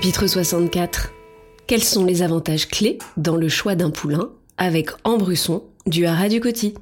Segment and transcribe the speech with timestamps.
[0.00, 1.12] Chapitre 64
[1.66, 6.40] Quels sont les avantages clés dans le choix d'un poulain avec Ambrusson du Haras du
[6.40, 6.72] Coty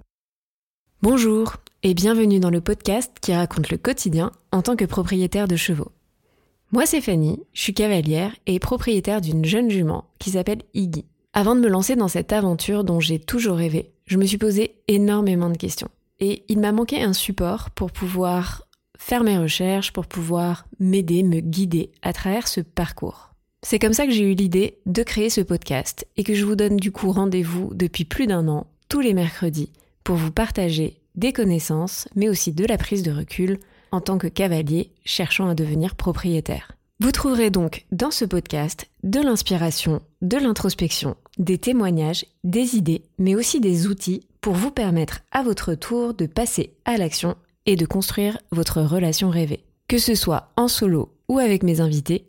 [1.03, 5.57] Bonjour et bienvenue dans le podcast qui raconte le quotidien en tant que propriétaire de
[5.57, 5.91] chevaux.
[6.71, 11.05] Moi c'est Fanny, je suis cavalière et propriétaire d'une jeune jument qui s'appelle Iggy.
[11.33, 14.77] Avant de me lancer dans cette aventure dont j'ai toujours rêvé, je me suis posé
[14.87, 15.91] énormément de questions.
[16.21, 18.68] Et il m'a manqué un support pour pouvoir
[18.99, 23.31] faire mes recherches, pour pouvoir m'aider, me guider à travers ce parcours.
[23.63, 26.55] C'est comme ça que j'ai eu l'idée de créer ce podcast et que je vous
[26.55, 29.73] donne du coup rendez-vous depuis plus d'un an, tous les mercredis,
[30.05, 33.59] pour vous partager des connaissances, mais aussi de la prise de recul
[33.91, 36.73] en tant que cavalier cherchant à devenir propriétaire.
[37.01, 43.37] Vous trouverez donc dans ce podcast de l'inspiration, de l'introspection, des témoignages, des idées, mais
[43.37, 47.37] aussi des outils pour vous permettre à votre tour de passer à l'action
[47.69, 49.61] et de construire votre relation rêvée.
[49.89, 52.25] Que ce soit en solo ou avec mes invités,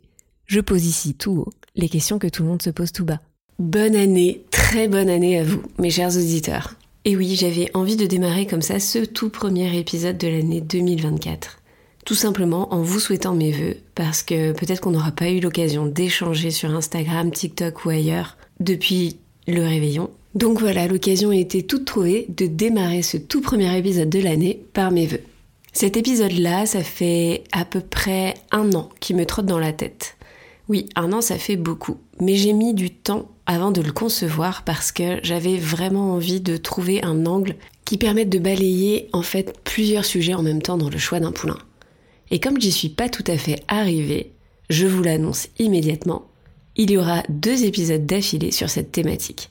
[0.46, 3.20] je pose ici tout haut les questions que tout le monde se pose tout bas.
[3.58, 6.74] Bonne année, très bonne année à vous, mes chers auditeurs.
[7.06, 11.58] Et oui, j'avais envie de démarrer comme ça ce tout premier épisode de l'année 2024.
[12.04, 15.86] Tout simplement en vous souhaitant mes voeux, parce que peut-être qu'on n'aura pas eu l'occasion
[15.86, 20.10] d'échanger sur Instagram, TikTok ou ailleurs depuis le réveillon.
[20.34, 24.90] Donc voilà, l'occasion été toute trouvée de démarrer ce tout premier épisode de l'année par
[24.90, 25.20] mes voeux.
[25.72, 30.16] Cet épisode-là, ça fait à peu près un an qui me trotte dans la tête.
[30.68, 31.98] Oui, un an, ça fait beaucoup.
[32.20, 36.56] Mais j'ai mis du temps avant de le concevoir parce que j'avais vraiment envie de
[36.56, 40.90] trouver un angle qui permette de balayer en fait plusieurs sujets en même temps dans
[40.90, 41.58] le choix d'un poulain.
[42.30, 44.32] Et comme j'y suis pas tout à fait arrivée,
[44.68, 46.28] je vous l'annonce immédiatement,
[46.76, 49.48] il y aura deux épisodes d'affilée sur cette thématique.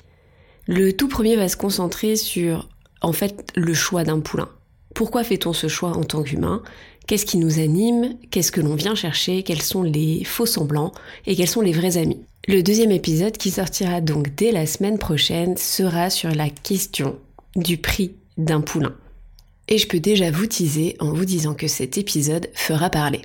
[0.67, 2.69] Le tout premier va se concentrer sur
[3.01, 4.49] en fait le choix d'un poulain.
[4.93, 6.61] Pourquoi fait-on ce choix en tant qu'humain?
[7.07, 8.17] Qu'est-ce qui nous anime?
[8.31, 9.43] Qu'est-ce que l'on vient chercher?
[9.43, 10.91] Quels sont les faux semblants?
[11.25, 12.19] Et quels sont les vrais amis?
[12.47, 17.17] Le deuxième épisode, qui sortira donc dès la semaine prochaine, sera sur la question
[17.55, 18.95] du prix d'un poulain.
[19.67, 23.21] Et je peux déjà vous teaser en vous disant que cet épisode fera parler.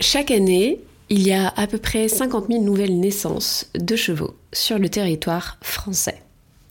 [0.00, 4.78] Chaque année, il y a à peu près 50 000 nouvelles naissances de chevaux sur
[4.78, 6.22] le territoire français.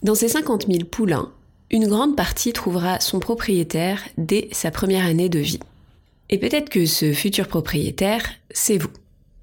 [0.04, 1.32] Dans ces 50 000 poulains,
[1.72, 5.60] une grande partie trouvera son propriétaire dès sa première année de vie.
[6.30, 8.92] Et peut-être que ce futur propriétaire, c'est vous.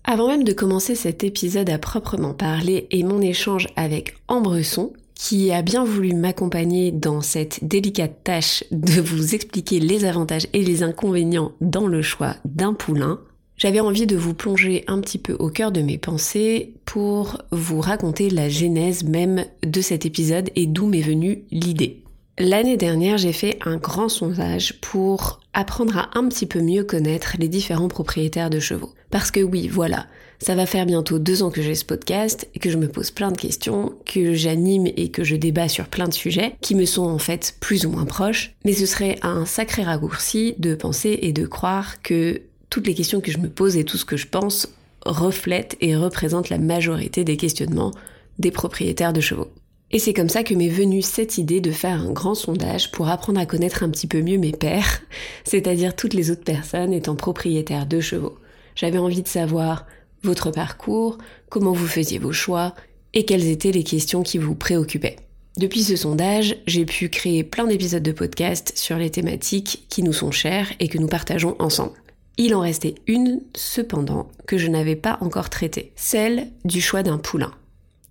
[0.05, 5.51] Avant même de commencer cet épisode à proprement parler et mon échange avec Ambresson, qui
[5.51, 10.83] a bien voulu m'accompagner dans cette délicate tâche de vous expliquer les avantages et les
[10.83, 13.19] inconvénients dans le choix d'un poulain,
[13.57, 17.81] j'avais envie de vous plonger un petit peu au cœur de mes pensées pour vous
[17.81, 22.03] raconter la genèse même de cet épisode et d'où m'est venue l'idée.
[22.39, 27.37] L'année dernière, j'ai fait un grand sondage pour apprendre à un petit peu mieux connaître
[27.39, 28.93] les différents propriétaires de chevaux.
[29.11, 30.07] Parce que oui, voilà,
[30.39, 33.11] ça va faire bientôt deux ans que j'ai ce podcast et que je me pose
[33.11, 36.85] plein de questions, que j'anime et que je débat sur plein de sujets qui me
[36.85, 38.55] sont en fait plus ou moins proches.
[38.67, 43.21] Mais ce serait un sacré raccourci de penser et de croire que toutes les questions
[43.21, 44.69] que je me pose et tout ce que je pense
[45.05, 47.93] reflètent et représentent la majorité des questionnements
[48.39, 49.51] des propriétaires de chevaux.
[49.93, 53.09] Et c'est comme ça que m'est venue cette idée de faire un grand sondage pour
[53.09, 55.03] apprendre à connaître un petit peu mieux mes pairs,
[55.45, 58.37] c'est-à-dire toutes les autres personnes étant propriétaires de chevaux.
[58.75, 59.87] J'avais envie de savoir
[60.23, 62.75] votre parcours, comment vous faisiez vos choix
[63.15, 65.17] et quelles étaient les questions qui vous préoccupaient.
[65.57, 70.13] Depuis ce sondage, j'ai pu créer plein d'épisodes de podcast sur les thématiques qui nous
[70.13, 71.95] sont chères et que nous partageons ensemble.
[72.39, 77.19] Il en restait une, cependant, que je n'avais pas encore traitée, celle du choix d'un
[77.19, 77.53] poulain.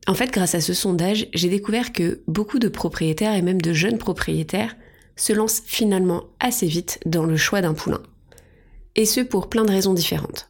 [0.08, 3.74] En fait, grâce à ce sondage, j'ai découvert que beaucoup de propriétaires et même de
[3.74, 4.76] jeunes propriétaires
[5.16, 8.02] se lancent finalement assez vite dans le choix d'un poulain.
[8.96, 10.50] Et ce pour plein de raisons différentes.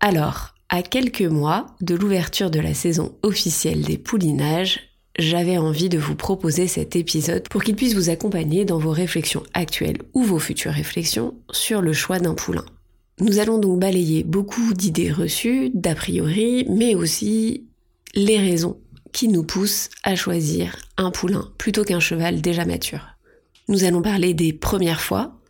[0.00, 4.80] Alors, à quelques mois de l'ouverture de la saison officielle des poulinages,
[5.18, 9.42] j'avais envie de vous proposer cet épisode pour qu'il puisse vous accompagner dans vos réflexions
[9.54, 12.64] actuelles ou vos futures réflexions sur le choix d'un poulain.
[13.18, 17.66] Nous allons donc balayer beaucoup d'idées reçues, d'a priori, mais aussi
[18.14, 18.78] les raisons
[19.12, 23.16] qui nous poussent à choisir un poulain plutôt qu'un cheval déjà mature.
[23.68, 25.40] Nous allons parler des premières fois,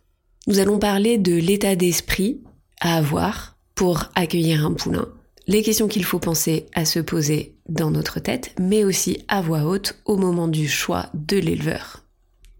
[0.47, 2.41] nous allons parler de l'état d'esprit
[2.79, 5.09] à avoir pour accueillir un poulain,
[5.47, 9.65] les questions qu'il faut penser à se poser dans notre tête, mais aussi à voix
[9.65, 12.05] haute au moment du choix de l'éleveur.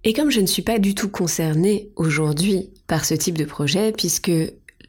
[0.04, 3.92] Et comme je ne suis pas du tout concernée aujourd'hui par ce type de projet,
[3.92, 4.32] puisque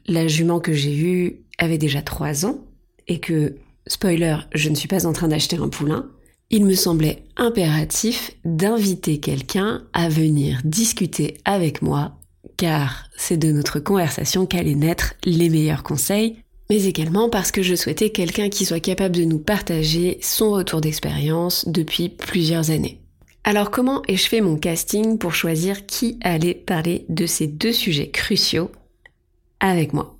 [0.09, 2.59] la jument que j'ai eue avait déjà trois ans
[3.07, 3.55] et que,
[3.87, 6.09] spoiler, je ne suis pas en train d'acheter un poulain,
[6.49, 12.19] il me semblait impératif d'inviter quelqu'un à venir discuter avec moi
[12.57, 16.37] car c'est de notre conversation qu'allaient naître les meilleurs conseils,
[16.69, 20.81] mais également parce que je souhaitais quelqu'un qui soit capable de nous partager son retour
[20.81, 22.99] d'expérience depuis plusieurs années.
[23.43, 28.09] Alors comment ai-je fait mon casting pour choisir qui allait parler de ces deux sujets
[28.09, 28.71] cruciaux
[29.59, 30.19] avec moi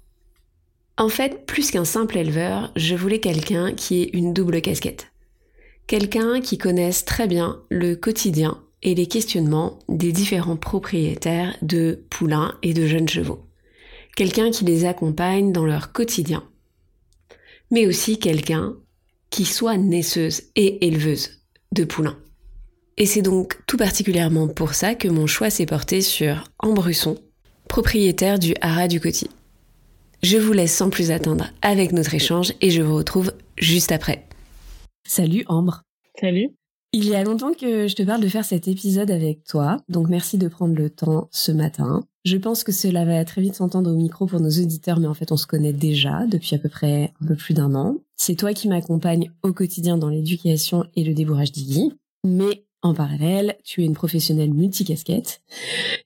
[0.98, 5.12] En fait, plus qu'un simple éleveur, je voulais quelqu'un qui ait une double casquette.
[5.88, 12.58] Quelqu'un qui connaisse très bien le quotidien et les questionnements des différents propriétaires de poulains
[12.64, 13.46] et de jeunes chevaux.
[14.16, 16.44] Quelqu'un qui les accompagne dans leur quotidien.
[17.72, 18.76] Mais aussi quelqu'un
[19.30, 22.18] qui soit naisseuse et éleveuse de poulains.
[22.98, 27.18] Et c'est donc tout particulièrement pour ça que mon choix s'est porté sur Ambrusson,
[27.70, 29.30] propriétaire du Haras du Coty.
[30.22, 34.26] Je vous laisse sans plus attendre avec notre échange et je vous retrouve juste après.
[35.08, 35.84] Salut Ambre.
[36.20, 36.50] Salut.
[36.92, 40.10] Il y a longtemps que je te parle de faire cet épisode avec toi, donc
[40.10, 42.04] merci de prendre le temps ce matin.
[42.26, 45.14] Je pense que cela va très vite s'entendre au micro pour nos auditeurs, mais en
[45.14, 47.98] fait on se connaît déjà depuis à peu près un peu plus d'un an.
[48.18, 51.94] C'est toi qui m'accompagnes au quotidien dans l'éducation et le débourrage d'Iggy,
[52.26, 55.42] mais en parallèle, tu es une professionnelle multicasquette.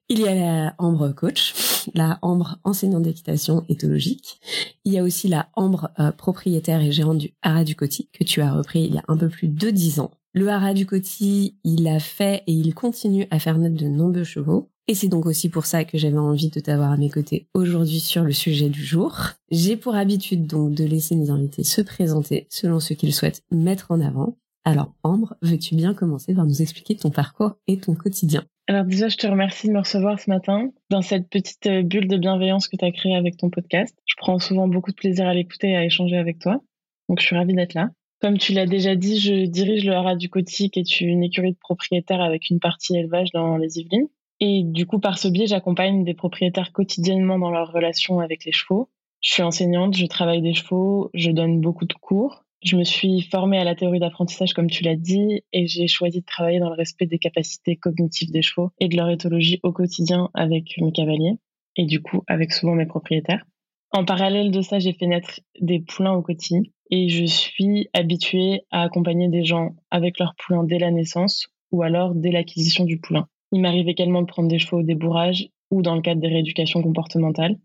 [0.10, 1.54] Il y a la Ambre coach,
[1.94, 4.40] la Ambre enseignante d'équitation éthologique.
[4.86, 8.24] Il y a aussi la Ambre euh, propriétaire et gérante du Haras du Coty que
[8.24, 10.86] tu as repris il y a un peu plus de dix ans le haras du
[10.88, 14.70] Coty, il a fait et il continue à faire naître de nombreux chevaux.
[14.88, 18.00] Et c'est donc aussi pour ça que j'avais envie de t'avoir à mes côtés aujourd'hui
[18.00, 19.16] sur le sujet du jour.
[19.50, 23.92] J'ai pour habitude donc de laisser mes invités se présenter selon ce qu'ils souhaitent mettre
[23.92, 24.36] en avant.
[24.66, 28.46] Alors Ambre, veux-tu bien commencer par nous expliquer ton parcours et ton quotidien?
[28.68, 32.08] Alors déjà, je te remercie de me recevoir ce matin dans cette petite euh, bulle
[32.08, 33.94] de bienveillance que tu as créée avec ton podcast.
[34.06, 36.62] Je prends souvent beaucoup de plaisir à l'écouter et à échanger avec toi.
[37.10, 37.90] Donc je suis ravie d'être là.
[38.22, 41.52] Comme tu l'as déjà dit, je dirige le Haras du Coty, qui est une écurie
[41.52, 44.08] de propriétaires avec une partie élevage dans les Yvelines.
[44.40, 48.54] Et du coup, par ce biais, j'accompagne des propriétaires quotidiennement dans leurs relations avec les
[48.54, 48.90] chevaux.
[49.20, 52.43] Je suis enseignante, je travaille des chevaux, je donne beaucoup de cours.
[52.64, 56.22] Je me suis formée à la théorie d'apprentissage, comme tu l'as dit, et j'ai choisi
[56.22, 59.74] de travailler dans le respect des capacités cognitives des chevaux et de leur éthologie au
[59.74, 61.38] quotidien avec mes cavaliers,
[61.76, 63.44] et du coup avec souvent mes propriétaires.
[63.92, 68.62] En parallèle de ça, j'ai fait naître des poulains au quotidien et je suis habituée
[68.72, 72.98] à accompagner des gens avec leur poulain dès la naissance ou alors dès l'acquisition du
[72.98, 73.28] poulain.
[73.52, 76.82] Il m'arrive également de prendre des chevaux au débourrage ou dans le cadre des rééducations
[76.82, 77.58] comportementales.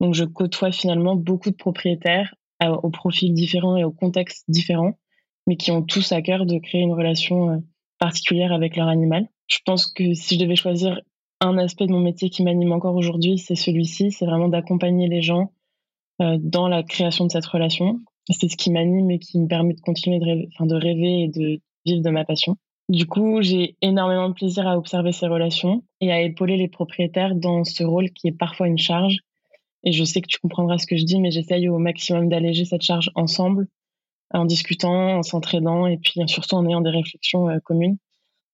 [0.00, 4.94] Donc je côtoie finalement beaucoup de propriétaires aux profils différents et aux contextes différents,
[5.46, 7.56] mais qui ont tous à cœur de créer une relation euh,
[7.98, 9.28] particulière avec leur animal.
[9.46, 11.00] Je pense que si je devais choisir
[11.40, 15.20] un aspect de mon métier qui m'anime encore aujourd'hui, c'est celui-ci, c'est vraiment d'accompagner les
[15.20, 15.52] gens
[16.22, 18.00] euh, dans la création de cette relation
[18.32, 22.02] c'est ce qui m'anime et qui me permet de continuer de rêver et de vivre
[22.02, 22.56] de ma passion.
[22.88, 27.34] Du coup, j'ai énormément de plaisir à observer ces relations et à épauler les propriétaires
[27.34, 29.18] dans ce rôle qui est parfois une charge.
[29.84, 32.64] Et je sais que tu comprendras ce que je dis, mais j'essaye au maximum d'alléger
[32.64, 33.68] cette charge ensemble,
[34.32, 37.98] en discutant, en s'entraidant et puis surtout en ayant des réflexions euh, communes.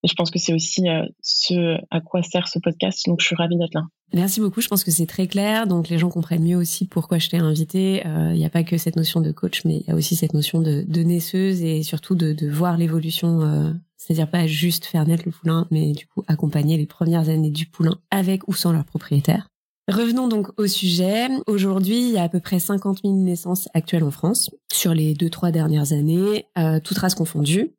[0.03, 3.07] Et je pense que c'est aussi euh, ce à quoi sert ce podcast.
[3.07, 3.83] Donc, je suis ravie d'être là.
[4.13, 4.61] Merci beaucoup.
[4.61, 5.67] Je pense que c'est très clair.
[5.67, 8.03] Donc, les gens comprennent mieux aussi pourquoi je t'ai invité.
[8.05, 10.35] Il n'y a pas que cette notion de coach, mais il y a aussi cette
[10.35, 13.43] notion de, de naisseuse et surtout de, voir l'évolution.
[13.43, 17.51] Euh, c'est-à-dire pas juste faire naître le poulain, mais du coup accompagner les premières années
[17.51, 19.49] du poulain avec ou sans leur propriétaire.
[19.89, 21.29] Revenons donc au sujet.
[21.47, 25.15] Aujourd'hui, il y a à peu près 50 000 naissances actuelles en France sur les
[25.15, 27.73] deux trois dernières années, euh, toutes races confondues.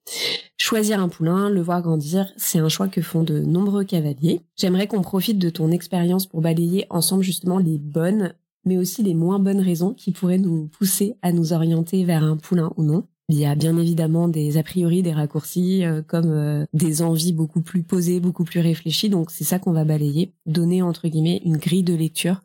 [0.58, 4.42] Choisir un poulain, le voir grandir, c'est un choix que font de nombreux cavaliers.
[4.58, 8.34] J'aimerais qu'on profite de ton expérience pour balayer ensemble justement les bonnes,
[8.66, 12.38] mais aussi les moins bonnes raisons qui pourraient nous pousser à nous orienter vers un
[12.38, 13.08] poulain ou non.
[13.32, 17.32] Il y a bien évidemment des a priori, des raccourcis, euh, comme euh, des envies
[17.32, 19.08] beaucoup plus posées, beaucoup plus réfléchies.
[19.08, 22.42] Donc c'est ça qu'on va balayer, donner entre guillemets une grille de lecture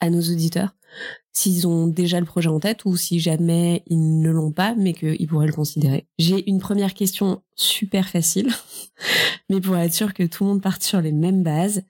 [0.00, 0.74] à nos auditeurs,
[1.30, 4.92] s'ils ont déjà le projet en tête ou si jamais ils ne l'ont pas, mais
[4.92, 6.08] qu'ils pourraient le considérer.
[6.18, 8.50] J'ai une première question super facile,
[9.48, 11.84] mais pour être sûr que tout le monde parte sur les mêmes bases,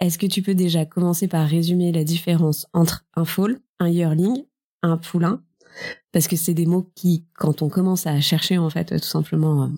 [0.00, 4.44] est-ce que tu peux déjà commencer par résumer la différence entre un foal, un yearling,
[4.82, 5.42] un poulain
[6.12, 9.64] parce que c'est des mots qui, quand on commence à chercher en fait tout simplement
[9.64, 9.68] euh,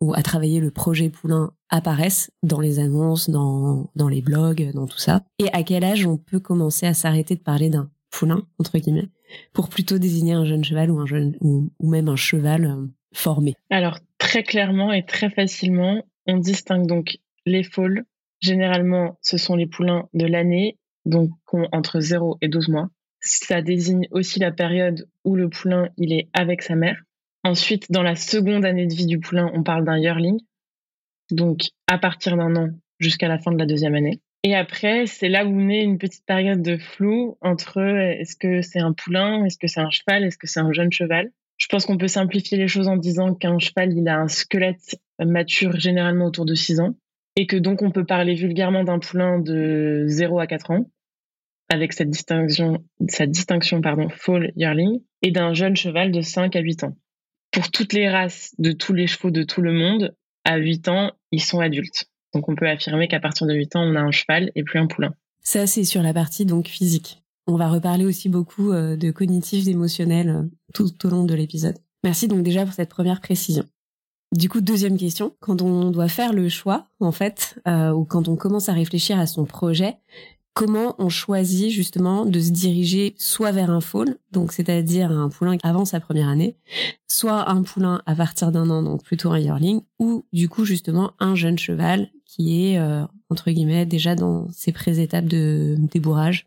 [0.00, 4.86] ou à travailler le projet poulain, apparaissent dans les annonces, dans, dans les blogs, dans
[4.86, 5.22] tout ça.
[5.38, 9.08] Et à quel âge on peut commencer à s'arrêter de parler d'un poulain entre guillemets
[9.52, 13.54] pour plutôt désigner un jeune cheval ou un jeune ou, même un cheval euh, formé?
[13.70, 18.04] Alors très clairement et très facilement, on distingue donc les foals.
[18.40, 21.30] Généralement, ce sont les poulains de l'année, donc
[21.72, 22.88] entre 0 et 12 mois.
[23.20, 27.02] Ça désigne aussi la période où le poulain il est avec sa mère.
[27.44, 30.40] Ensuite, dans la seconde année de vie du poulain, on parle d'un yearling,
[31.30, 34.20] donc à partir d'un an jusqu'à la fin de la deuxième année.
[34.42, 38.80] Et après, c'est là où naît une petite période de flou entre est-ce que c'est
[38.80, 41.30] un poulain, est-ce que c'est un cheval, est-ce que c'est un jeune cheval?
[41.58, 44.98] Je pense qu'on peut simplifier les choses en disant qu'un cheval, il a un squelette
[45.18, 46.94] mature généralement autour de 6 ans
[47.36, 50.90] et que donc on peut parler vulgairement d'un poulain de 0 à 4 ans
[51.70, 52.82] avec cette distinction,
[54.10, 56.96] fall yearling et d'un jeune cheval de 5 à 8 ans.
[57.52, 61.12] Pour toutes les races de tous les chevaux de tout le monde, à 8 ans,
[61.30, 62.06] ils sont adultes.
[62.34, 64.78] Donc on peut affirmer qu'à partir de 8 ans, on a un cheval et plus
[64.78, 65.14] un poulain.
[65.42, 67.22] Ça, c'est sur la partie donc physique.
[67.46, 70.42] On va reparler aussi beaucoup euh, de cognitif, d'émotionnel euh,
[70.74, 71.78] tout au long de l'épisode.
[72.04, 73.64] Merci donc déjà pour cette première précision.
[74.32, 78.28] Du coup, deuxième question, quand on doit faire le choix, en fait, euh, ou quand
[78.28, 79.96] on commence à réfléchir à son projet,
[80.60, 85.56] comment on choisit justement de se diriger soit vers un foal, donc c'est-à-dire un poulain
[85.62, 86.54] avant sa première année,
[87.08, 91.12] soit un poulain à partir d'un an, donc plutôt un yearling, ou du coup justement
[91.18, 96.46] un jeune cheval qui est euh, entre guillemets déjà dans ses pré-étapes de débourrage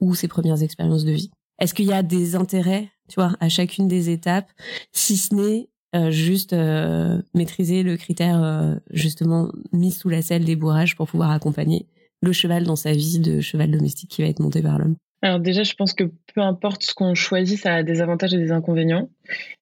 [0.00, 1.30] ou ses premières expériences de vie.
[1.58, 4.50] Est-ce qu'il y a des intérêts, tu vois, à chacune des étapes,
[4.92, 10.56] si ce n'est euh, juste euh, maîtriser le critère justement mis sous la selle des
[10.56, 11.86] bourrages pour pouvoir accompagner
[12.26, 15.40] le cheval dans sa vie de cheval domestique qui va être monté par l'homme alors
[15.40, 16.04] déjà, je pense que
[16.34, 19.08] peu importe ce qu'on choisit, ça a des avantages et des inconvénients,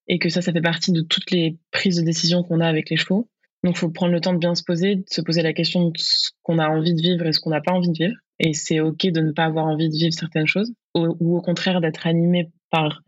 [0.09, 2.91] et que ça, ça fait partie de toutes les prises de décision qu'on a avec
[2.91, 3.31] les chevaux.
[3.63, 5.89] Donc, il faut prendre le temps de bien se poser, de se poser la question
[5.89, 8.17] de ce qu'on a envie de vivre et ce qu'on n'a pas envie de vivre.
[8.41, 11.81] Et c'est OK de ne pas avoir envie de vivre certaines choses, ou, au contraire
[11.81, 13.03] d'être animé par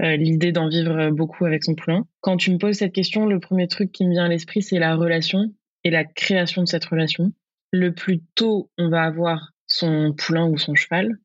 [0.00, 2.06] euh, l'idée d'en vivre beaucoup avec son poulain.
[2.22, 4.78] Quand tu me poses cette question, le premier truc qui me vient à l'esprit, c'est
[4.78, 5.52] la relation
[5.84, 7.30] et la création de cette relation.
[7.76, 11.18] Le plus tôt on va avoir son poulain ou son cheval,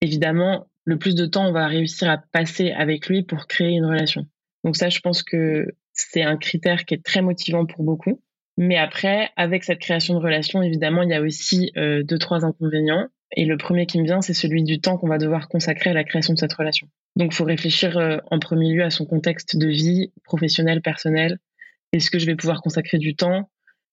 [0.00, 3.84] évidemment, le plus de temps on va réussir à passer avec lui pour créer une
[3.84, 4.24] relation.
[4.62, 8.22] Donc ça, je pense que c'est un critère qui est très motivant pour beaucoup.
[8.56, 12.44] Mais après, avec cette création de relation, évidemment, il y a aussi euh, deux, trois
[12.44, 13.08] inconvénients.
[13.32, 15.92] Et le premier qui me vient, c'est celui du temps qu'on va devoir consacrer à
[15.92, 16.86] la création de cette relation.
[17.16, 21.38] Donc, il faut réfléchir euh, en premier lieu à son contexte de vie professionnel, personnel.
[21.92, 23.50] Est-ce que je vais pouvoir consacrer du temps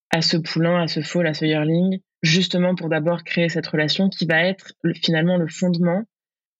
[0.09, 4.09] à ce poulain, à ce foal, à ce yearling, justement pour d'abord créer cette relation
[4.09, 6.03] qui va être finalement le fondement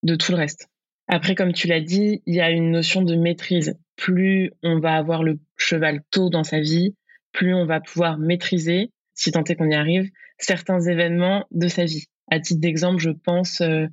[0.04, 0.68] de tout le reste.
[1.08, 4.96] Après, comme tu l'as dit, il y a une notion de maîtrise plus on va
[4.96, 6.96] avoir le cheval tôt dans sa vie,
[7.34, 11.84] plus on va pouvoir maîtriser, si tant est qu'on y arrive, certains événements de sa
[11.84, 12.06] vie.
[12.30, 13.88] À titre d'exemple, je pense, euh,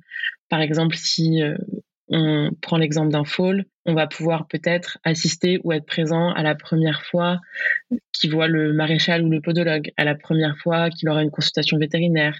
[0.49, 1.57] par exemple, si euh,
[2.07, 6.55] on prend l'exemple d'un fall, on va pouvoir peut-être assister ou être présent à la
[6.55, 7.39] première fois
[8.13, 11.77] qu'il voit le maréchal ou le podologue, à la première fois qu'il aura une consultation
[11.77, 12.39] vétérinaire,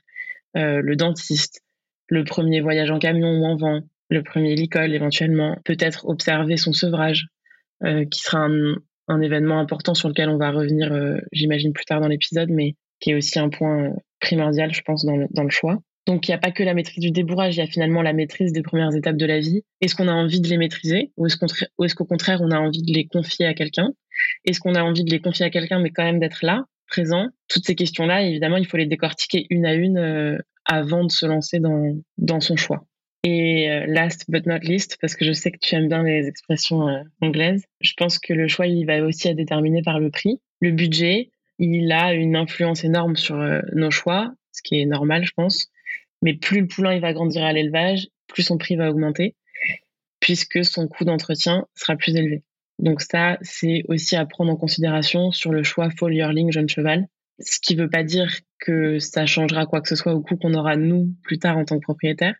[0.57, 1.61] euh, le dentiste,
[2.09, 6.73] le premier voyage en camion ou en vent, le premier licol éventuellement, peut-être observer son
[6.73, 7.27] sevrage,
[7.83, 12.01] euh, qui sera un, événement important sur lequel on va revenir, euh, j'imagine, plus tard
[12.01, 15.79] dans l'épisode, mais qui est aussi un point primordial, je pense, dans le, choix.
[16.05, 18.13] Donc, il n'y a pas que la maîtrise du débourrage, il y a finalement la
[18.13, 19.63] maîtrise des premières étapes de la vie.
[19.81, 22.93] Est-ce qu'on a envie de les maîtriser ou est-ce qu'au contraire, on a envie de
[22.93, 23.91] les confier à quelqu'un?
[24.45, 27.27] Est-ce qu'on a envie de les confier à quelqu'un, mais quand même d'être là, présent?
[27.47, 31.59] Toutes ces questions-là, évidemment, il faut les décortiquer une à une avant de se lancer
[31.59, 32.85] dans, son choix.
[33.23, 36.27] Et euh, last but not least, parce que je sais que tu aimes bien les
[36.27, 40.11] expressions euh, anglaises, je pense que le choix, il va aussi être déterminé par le
[40.11, 40.39] prix.
[40.61, 45.25] Le budget, il a une influence énorme sur euh, nos choix, ce qui est normal,
[45.25, 45.71] je pense.
[46.25, 49.35] Mais plus le poulain va grandir à l'élevage, plus son prix va augmenter,
[50.19, 52.41] puisque son coût d'entretien sera plus élevé.
[52.79, 57.05] Donc ça, c'est aussi à prendre en considération sur le choix fall yearling jeune cheval.
[57.37, 60.35] Ce qui ne veut pas dire que ça changera quoi que ce soit au coût
[60.35, 62.33] qu'on aura nous plus tard en tant que propriétaire.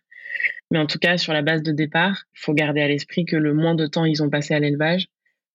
[0.72, 3.36] Mais en tout cas, sur la base de départ, il faut garder à l'esprit que
[3.36, 5.06] le moins de temps ils ont passé à l'élevage,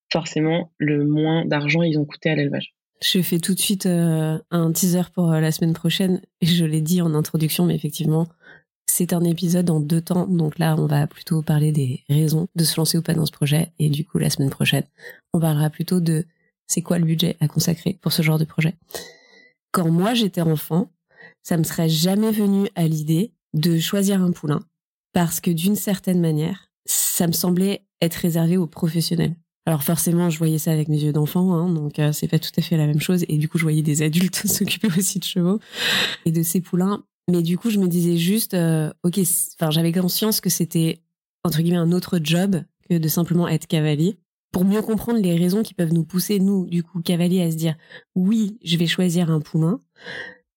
[0.09, 2.73] forcément, le moins d'argent ils ont coûté à l'élevage.
[3.03, 6.21] Je fais tout de suite euh, un teaser pour euh, la semaine prochaine.
[6.41, 8.27] Je l'ai dit en introduction, mais effectivement,
[8.85, 10.27] c'est un épisode en deux temps.
[10.27, 13.31] Donc là, on va plutôt parler des raisons de se lancer ou pas dans ce
[13.31, 13.71] projet.
[13.79, 14.83] Et du coup, la semaine prochaine,
[15.33, 16.25] on parlera plutôt de
[16.67, 18.75] c'est quoi le budget à consacrer pour ce genre de projet.
[19.71, 20.91] Quand moi j'étais enfant,
[21.43, 24.61] ça me serait jamais venu à l'idée de choisir un poulain
[25.13, 29.35] parce que d'une certaine manière, ça me semblait être réservé aux professionnels.
[29.71, 32.51] Alors forcément, je voyais ça avec mes yeux d'enfant, hein, donc euh, c'est pas tout
[32.57, 33.23] à fait la même chose.
[33.29, 35.61] Et du coup, je voyais des adultes s'occuper aussi de chevaux
[36.25, 37.05] et de ces poulains.
[37.29, 39.17] Mais du coup, je me disais juste, euh, ok,
[39.55, 40.99] enfin, j'avais conscience que c'était
[41.45, 44.17] entre guillemets un autre job que de simplement être cavalier.
[44.51, 47.55] Pour mieux comprendre les raisons qui peuvent nous pousser, nous, du coup, cavalier, à se
[47.55, 47.77] dire,
[48.13, 49.79] oui, je vais choisir un poulain.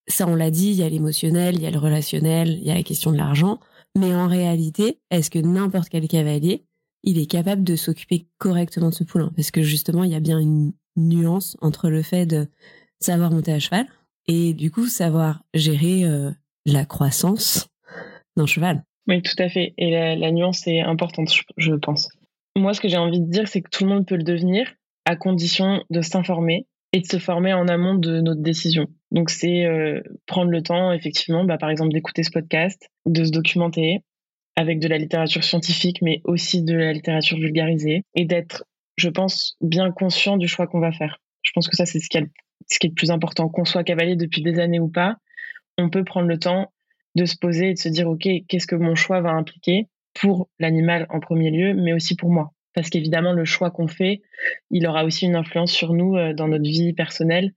[0.09, 2.73] Ça, on l'a dit, il y a l'émotionnel, il y a le relationnel, il y
[2.73, 3.61] a la question de l'argent.
[3.97, 6.65] Mais en réalité, est-ce que n'importe quel cavalier,
[7.05, 10.21] il est capable de s'occuper correctement de ce poulain Parce que justement, il y a
[10.21, 12.49] bien une nuance entre le fait de
[13.01, 13.87] savoir monter à cheval
[14.27, 16.31] et du coup savoir gérer euh,
[16.67, 17.69] la croissance
[18.37, 18.83] d'un cheval.
[19.07, 19.75] Oui, tout à fait.
[19.77, 22.09] Et la, nuance est importante, je, pense.
[22.57, 24.73] Moi, ce que j'ai envie de dire, c'est que tout le monde peut le devenir
[25.05, 28.87] à condition de s'informer et de se former en amont de notre décision.
[29.11, 33.31] Donc, c'est euh, prendre le temps, effectivement, bah, par exemple, d'écouter ce podcast, de se
[33.31, 34.01] documenter
[34.57, 38.65] avec de la littérature scientifique, mais aussi de la littérature vulgarisée, et d'être,
[38.97, 41.19] je pense, bien conscient du choix qu'on va faire.
[41.43, 43.49] Je pense que ça, c'est ce qui est le plus important.
[43.49, 45.17] Qu'on soit cavalier depuis des années ou pas,
[45.79, 46.73] on peut prendre le temps
[47.15, 50.49] de se poser et de se dire, OK, qu'est-ce que mon choix va impliquer pour
[50.59, 52.53] l'animal en premier lieu, mais aussi pour moi.
[52.75, 54.23] Parce qu'évidemment, le choix qu'on fait,
[54.71, 57.53] il aura aussi une influence sur nous euh, dans notre vie personnelle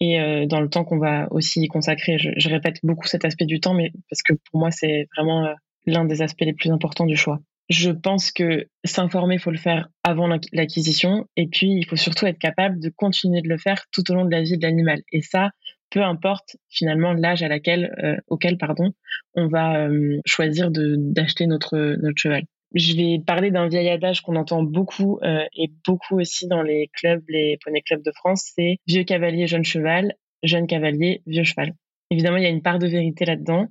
[0.00, 2.18] et euh, dans le temps qu'on va aussi y consacrer.
[2.18, 5.54] Je, répète beaucoup cet aspect du temps, mais parce que pour moi, c'est vraiment euh,
[5.86, 7.40] l'un des aspects les plus importants du choix.
[7.68, 12.26] Je pense que s'informer, il faut le faire avant l'acquisition, et puis il faut surtout
[12.26, 15.02] être capable de continuer de le faire tout au long de la vie de l'animal.
[15.12, 15.50] Et ça,
[15.90, 18.92] peu importe finalement l'âge à laquelle, euh, auquel pardon,
[19.34, 22.44] on va euh, choisir d'acheter notre, notre cheval.
[22.74, 26.90] Je vais parler d'un vieil adage qu'on entend beaucoup euh, et beaucoup aussi dans les
[26.92, 31.74] clubs, les poney clubs de France, c'est vieux cavalier, jeune cheval, jeune cavalier, vieux cheval.
[32.10, 33.68] Évidemment, il y a une part de vérité là-dedans,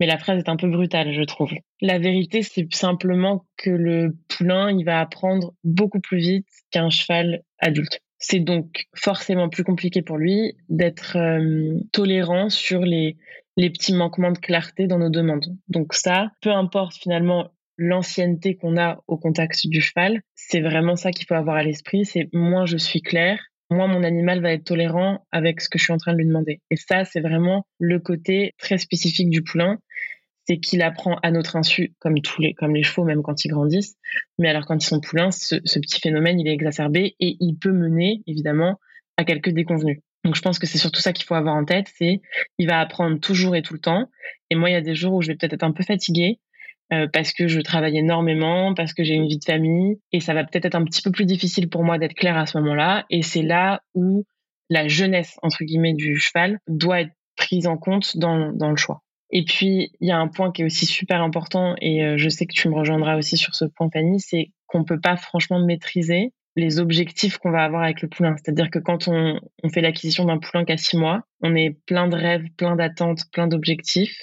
[0.00, 1.52] mais la phrase est un peu brutale, je trouve.
[1.80, 7.42] La vérité, c'est simplement que le poulain, il va apprendre beaucoup plus vite qu'un cheval
[7.58, 8.00] adulte.
[8.18, 13.16] C'est donc forcément plus compliqué pour lui d'être euh, tolérant sur les,
[13.56, 15.56] les petits manquements de clarté dans nos demandes.
[15.68, 21.10] Donc ça, peu importe finalement l'ancienneté qu'on a au contact du cheval, c'est vraiment ça
[21.10, 23.40] qu'il faut avoir à l'esprit, c'est moins je suis clair,
[23.70, 26.26] moins mon animal va être tolérant avec ce que je suis en train de lui
[26.26, 26.60] demander.
[26.70, 29.78] Et ça, c'est vraiment le côté très spécifique du poulain
[30.46, 33.48] c'est qu'il apprend à notre insu, comme tous les, comme les chevaux, même quand ils
[33.48, 33.96] grandissent.
[34.38, 37.72] Mais alors, quand ils sont poulains, ce, petit phénomène, il est exacerbé et il peut
[37.72, 38.78] mener, évidemment,
[39.16, 40.00] à quelques déconvenus.
[40.24, 42.20] Donc, je pense que c'est surtout ça qu'il faut avoir en tête, c'est
[42.58, 44.10] il va apprendre toujours et tout le temps.
[44.50, 46.40] Et moi, il y a des jours où je vais peut-être être un peu fatiguée
[46.92, 50.34] euh, parce que je travaille énormément, parce que j'ai une vie de famille, et ça
[50.34, 53.06] va peut-être être un petit peu plus difficile pour moi d'être claire à ce moment-là.
[53.10, 54.24] Et c'est là où
[54.70, 59.02] la jeunesse entre guillemets du cheval doit être prise en compte dans, dans le choix.
[59.30, 62.28] Et puis, il y a un point qui est aussi super important, et euh, je
[62.28, 65.16] sais que tu me rejoindras aussi sur ce point, Fanny, c'est qu'on ne peut pas
[65.16, 68.36] franchement maîtriser les objectifs qu'on va avoir avec le poulain.
[68.36, 72.06] C'est-à-dire que quand on, on fait l'acquisition d'un poulain qu'à six mois, on est plein
[72.06, 74.16] de rêves, plein d'attentes, plein d'objectifs.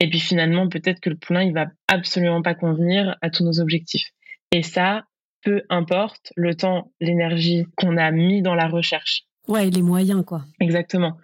[0.00, 3.60] Et puis finalement, peut-être que le poulain, il va absolument pas convenir à tous nos
[3.60, 4.10] objectifs.
[4.50, 5.04] Et ça,
[5.42, 9.24] peu importe le temps, l'énergie qu'on a mis dans la recherche.
[9.48, 10.44] Ouais, les moyens, quoi.
[10.60, 11.16] Exactement.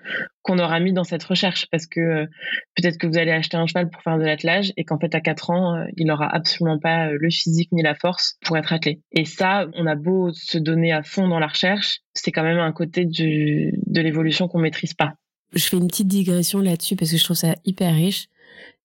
[0.42, 1.66] Qu'on aura mis dans cette recherche.
[1.70, 2.26] Parce que euh,
[2.74, 5.20] peut-être que vous allez acheter un cheval pour faire de l'attelage et qu'en fait, à
[5.20, 8.72] 4 ans, euh, il n'aura absolument pas euh, le physique ni la force pour être
[8.72, 9.00] attelé.
[9.12, 12.58] Et ça, on a beau se donner à fond dans la recherche, c'est quand même
[12.58, 15.14] un côté du, de l'évolution qu'on maîtrise pas.
[15.54, 18.26] Je fais une petite digression là-dessus parce que je trouve ça hyper riche.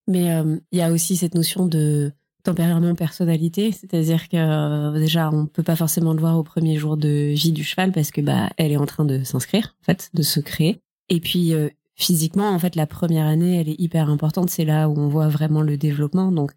[0.08, 2.12] Mais il y a aussi cette notion de
[2.44, 6.98] tempérament, personnalité, c'est-à-dire que euh, déjà on peut pas forcément le voir au premier jour
[6.98, 10.10] de vie du cheval parce que bah elle est en train de s'inscrire, en fait,
[10.14, 10.82] de se créer.
[11.10, 14.50] Et puis euh, physiquement, en fait, la première année, elle est hyper importante.
[14.50, 16.32] C'est là où on voit vraiment le développement.
[16.32, 16.52] Donc,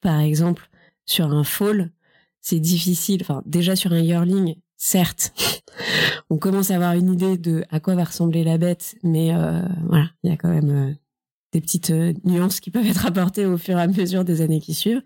[0.00, 0.68] par exemple,
[1.06, 1.90] sur un fall,
[2.40, 3.22] c'est difficile.
[3.22, 5.32] Enfin, déjà sur un yearling, certes,
[6.30, 9.62] on commence à avoir une idée de à quoi va ressembler la bête, mais euh,
[9.88, 10.96] voilà, il y a quand même
[11.54, 14.60] des petites euh, nuances qui peuvent être apportées au fur et à mesure des années
[14.60, 15.02] qui suivent.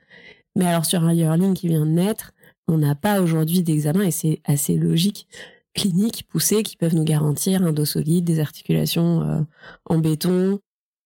[0.56, 2.32] Mais alors sur un yearling qui vient de naître,
[2.66, 5.28] on n'a pas aujourd'hui d'examen et c'est assez logique
[5.74, 9.40] cliniques poussées qui peuvent nous garantir un dos solide, des articulations euh,
[9.84, 10.58] en béton.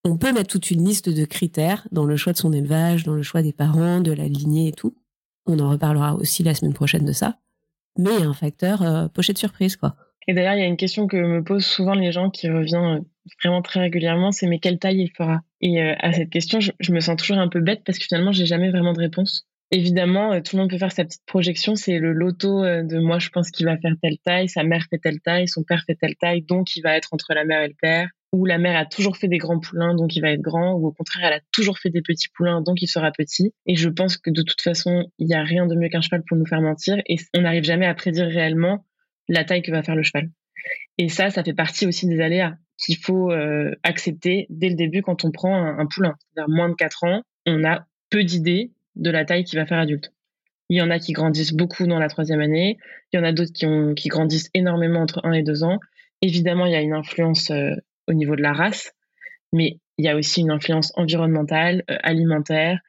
[0.05, 3.14] On peut mettre toute une liste de critères dans le choix de son élevage, dans
[3.14, 4.96] le choix des parents, de la lignée et tout.
[5.46, 7.38] On en reparlera aussi la semaine prochaine de ça.
[7.98, 9.94] Mais il y a un facteur euh, pochette surprise, quoi.
[10.26, 13.05] Et d'ailleurs, il y a une question que me posent souvent les gens qui reviennent
[13.42, 15.40] vraiment très régulièrement, c'est mais quelle taille il fera?
[15.61, 18.32] Et euh, à cette question, je, me sens toujours un peu bête parce que finalement,
[18.32, 19.46] j'ai jamais vraiment de réponse.
[19.70, 21.74] Évidemment, euh, tout le monde peut faire sa petite projection.
[21.76, 24.87] C'est le loto euh, de moi, je pense qu'il va faire telle taille, sa mère
[24.90, 27.62] fait telle taille, son père fait telle taille, donc il va être entre la mère
[27.62, 28.08] et le père.
[28.32, 30.72] Ou la mère a toujours fait des grands poulains, donc il va être grand.
[30.72, 33.52] Ou au contraire, elle a toujours fait des petits poulains, donc il sera petit.
[33.66, 36.22] Et je pense que de toute façon, il n'y a rien de mieux qu'un cheval
[36.26, 37.00] pour nous faire mentir.
[37.06, 38.87] Et on n'arrive jamais à prédire réellement
[39.28, 40.30] la taille que va faire le cheval.
[40.98, 42.54] Et ça, ça fait partie aussi des aléas
[42.85, 46.14] qu'il faut euh, accepter dès le début quand on prend un, poulain.
[46.18, 49.79] C'est-à-dire moins de 4 ans, on a peu d'idées de la taille qu'il va faire
[49.79, 50.12] adulte.
[50.68, 52.79] Il y en a qui grandissent beaucoup dans la troisième année,
[53.12, 55.79] il y en a d'autres qui, qui grandissent énormément entre 1 et 2 ans.
[56.23, 57.71] Évidemment, il y a une influence euh,
[58.09, 58.92] au niveau de la race,
[59.53, 62.81] mais il y a aussi une influence environnementale, euh, alimentaire,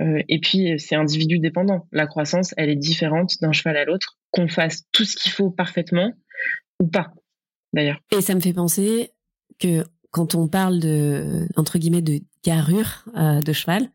[0.00, 1.86] et puis c'est individu dépendant.
[1.90, 4.18] La croissance, elle est différente d'un cheval à l'autre.
[4.32, 6.12] Qu'on fasse tout ce qu'il faut parfaitement
[6.78, 7.12] ou pas,
[7.72, 8.00] d'ailleurs.
[8.10, 9.14] Et ça me fait penser
[9.58, 13.90] que quand on parle de entre guillemets de carrure euh, de cheval.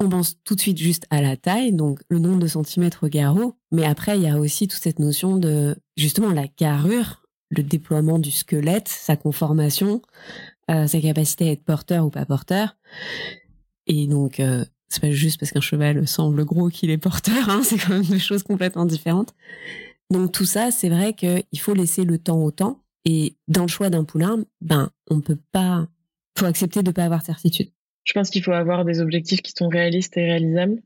[0.00, 3.08] On pense tout de suite juste à la taille, donc le nombre de centimètres au
[3.08, 3.54] garrot.
[3.70, 8.18] Mais après, il y a aussi toute cette notion de justement la carrure, le déploiement
[8.18, 10.02] du squelette, sa conformation,
[10.70, 12.76] euh, sa capacité à être porteur ou pas porteur.
[13.86, 17.60] Et donc, euh, c'est pas juste parce qu'un cheval semble gros qu'il est porteur, hein,
[17.64, 19.34] c'est quand même deux choses complètement différentes.
[20.10, 22.80] Donc tout ça, c'est vrai qu'il faut laisser le temps au temps.
[23.06, 25.86] Et dans le choix d'un poulain, ben, on peut pas,
[26.36, 27.70] faut accepter de pas avoir certitude.
[28.04, 30.82] Je pense qu'il faut avoir des objectifs qui sont réalistes et réalisables.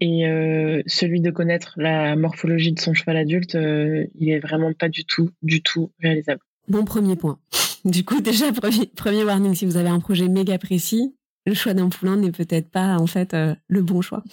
[0.00, 4.72] Et euh, celui de connaître la morphologie de son cheval adulte, euh, il est vraiment
[4.74, 6.40] pas du tout, du tout réalisable.
[6.68, 7.38] Bon premier point.
[7.84, 11.14] Du coup, déjà, premier, premier warning, si vous avez un projet méga précis,
[11.46, 14.24] le choix d'un poulain n'est peut-être pas en fait euh, le bon choix.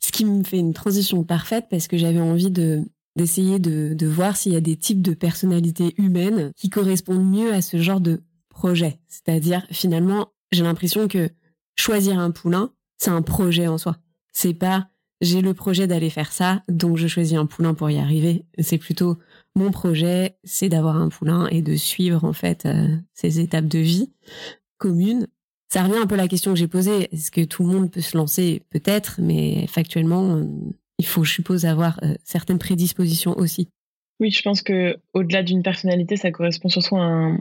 [0.00, 2.84] Ce qui me fait une transition parfaite parce que j'avais envie de
[3.16, 7.52] d'essayer de, de voir s'il y a des types de personnalités humaines qui correspondent mieux
[7.52, 9.00] à ce genre de projet.
[9.08, 11.30] C'est-à-dire, finalement, j'ai l'impression que
[11.76, 13.96] choisir un poulain, c'est un projet en soi.
[14.32, 14.88] C'est pas
[15.20, 18.44] j'ai le projet d'aller faire ça, donc je choisis un poulain pour y arriver.
[18.58, 19.16] C'est plutôt
[19.54, 23.78] mon projet, c'est d'avoir un poulain et de suivre en fait euh, ces étapes de
[23.78, 24.12] vie
[24.76, 25.26] communes.
[25.72, 27.08] Ça revient un peu à la question que j'ai posée.
[27.12, 28.62] Est-ce que tout le monde peut se lancer?
[28.70, 30.44] Peut-être, mais factuellement,
[30.98, 33.68] il faut, je suppose, avoir euh, certaines prédispositions aussi.
[34.20, 37.36] Oui, je pense que au-delà d'une personnalité, ça correspond surtout à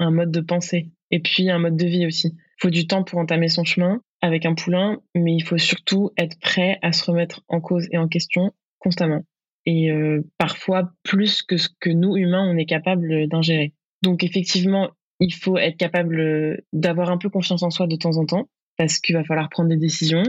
[0.00, 2.34] un, mode de pensée et puis un mode de vie aussi.
[2.36, 6.10] Il faut du temps pour entamer son chemin avec un poulain, mais il faut surtout
[6.16, 9.22] être prêt à se remettre en cause et en question constamment.
[9.66, 13.72] Et euh, parfois plus que ce que nous, humains, on est capable d'ingérer.
[14.02, 14.90] Donc effectivement,
[15.20, 18.98] il faut être capable d'avoir un peu confiance en soi de temps en temps, parce
[18.98, 20.24] qu'il va falloir prendre des décisions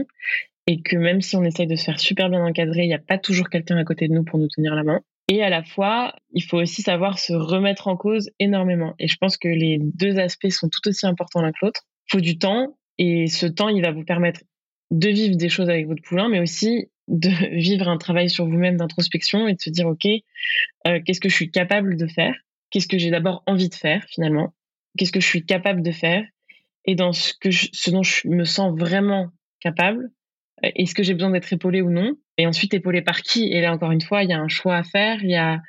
[0.68, 2.98] et que même si on essaye de se faire super bien encadrer, il n'y a
[2.98, 5.00] pas toujours quelqu'un à côté de nous pour nous tenir la main.
[5.26, 8.94] Et à la fois, il faut aussi savoir se remettre en cause énormément.
[8.98, 11.86] Et je pense que les deux aspects sont tout aussi importants l'un que l'autre.
[12.08, 14.42] Il faut du temps, et ce temps, il va vous permettre
[14.90, 18.76] de vivre des choses avec votre poulain, mais aussi de vivre un travail sur vous-même
[18.76, 20.04] d'introspection et de se dire, OK,
[20.86, 22.34] euh, qu'est-ce que je suis capable de faire?
[22.70, 24.52] Qu'est-ce que j'ai d'abord envie de faire finalement?
[24.98, 26.26] Qu'est-ce que je suis capable de faire?
[26.84, 29.28] Et dans ce, que ce dont je me sens vraiment
[29.60, 30.10] capable,
[30.62, 32.16] est-ce que j'ai besoin d'être épaulé ou non?
[32.36, 33.52] Et ensuite, épaulé par qui?
[33.52, 35.60] Et là, encore une fois, il y a un choix à faire, il y a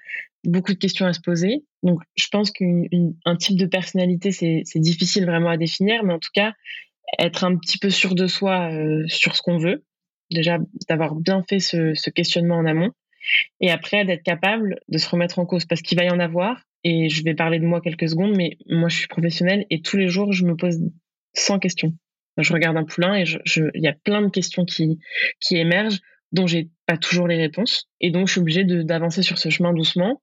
[0.43, 1.63] beaucoup de questions à se poser.
[1.84, 6.32] Donc, je pense qu'un type de personnalité, c'est difficile vraiment à définir, mais en tout
[6.34, 6.54] cas,
[7.17, 9.84] être un petit peu sûr de soi euh, sur ce qu'on veut,
[10.32, 12.91] déjà d'avoir bien fait ce, ce, questionnement en amont,
[13.60, 16.62] et après d'être capable de se remettre en cause, parce qu'il va y en avoir,
[16.84, 19.97] et je vais parler de moi quelques secondes, mais moi je suis professionnelle, et tous
[19.97, 20.80] les jours, je me pose
[21.34, 21.93] 100 questions
[22.43, 24.99] je regarde un poulain et il y a plein de questions qui,
[25.52, 25.99] émergent
[26.32, 27.88] dont j'ai pas toujours les réponses.
[28.02, 30.21] Et donc, je suis obligée d'avancer sur ce chemin doucement.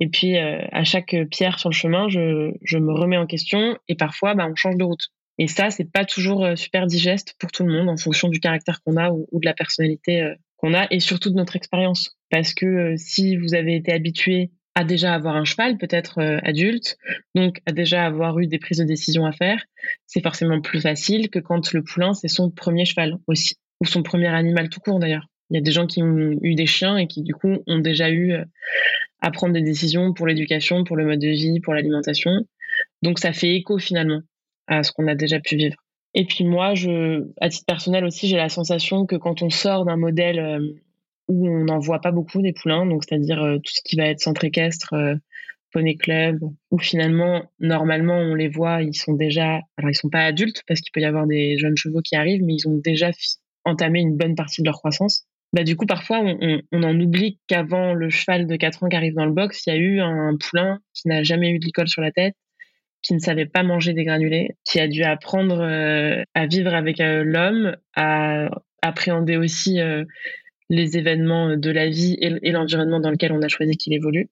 [0.00, 3.76] Et puis, euh, à chaque pierre sur le chemin, je, je me remets en question
[3.88, 5.08] et parfois, bah, on change de route.
[5.38, 8.38] Et ça, c'est pas toujours euh, super digeste pour tout le monde en fonction du
[8.38, 12.16] caractère qu'on a ou, de la personnalité euh, qu'on a et surtout de notre expérience.
[12.30, 16.98] Parce que si vous avez été habitué à déjà avoir un cheval, peut-être euh, adulte,
[17.34, 19.64] donc à déjà avoir eu des prises de décision à faire,
[20.06, 24.04] c'est forcément plus facile que quand le poulain, c'est son premier cheval aussi, ou son
[24.04, 25.26] premier animal tout court d'ailleurs.
[25.50, 27.78] Il y a des gens qui ont eu des chiens et qui du coup ont
[27.80, 28.44] déjà eu euh,
[29.20, 32.30] à prendre des décisions pour l'éducation, pour le mode de vie, pour l'alimentation.
[33.02, 34.20] Donc ça fait écho finalement
[34.68, 35.74] à ce qu'on a déjà pu vivre.
[36.14, 39.84] Et puis moi, je, à titre personnel aussi, j'ai la sensation que quand on sort
[39.86, 40.72] d'un modèle euh,
[41.28, 44.06] où on n'en voit pas beaucoup des poulains, donc c'est-à-dire euh, tout ce qui va
[44.06, 45.14] être centre équestre, euh,
[45.72, 50.24] poney club, où finalement, normalement, on les voit, ils sont déjà, alors ils sont pas
[50.24, 53.10] adultes parce qu'il peut y avoir des jeunes chevaux qui arrivent, mais ils ont déjà
[53.64, 55.24] entamé une bonne partie de leur croissance.
[55.52, 58.96] Bah, du coup, parfois, on, on, en oublie qu'avant le cheval de 4 ans qui
[58.96, 61.86] arrive dans le box, il y a eu un poulain qui n'a jamais eu de
[61.86, 62.34] sur la tête,
[63.02, 66.98] qui ne savait pas manger des granulés, qui a dû apprendre euh, à vivre avec
[66.98, 68.48] l'homme, à
[68.82, 69.80] appréhender aussi
[70.68, 74.28] les événements de la vie et, l'environnement dans lequel on a choisi qu'il évolue.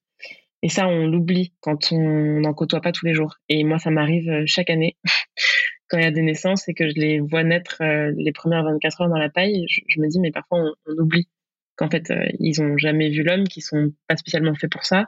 [0.62, 3.36] Et ça, on l'oublie quand on n'en côtoie pas tous les jours.
[3.48, 4.96] Et moi, ça m'arrive euh, chaque année
[5.88, 8.64] quand il y a des naissances et que je les vois naître euh, les premières
[8.64, 9.66] 24 heures dans la paille.
[9.68, 11.28] Je, me dis, mais parfois, on, oublie
[11.76, 15.06] qu'en fait, euh, ils ont jamais vu l'homme, qu'ils sont pas spécialement faits pour ça,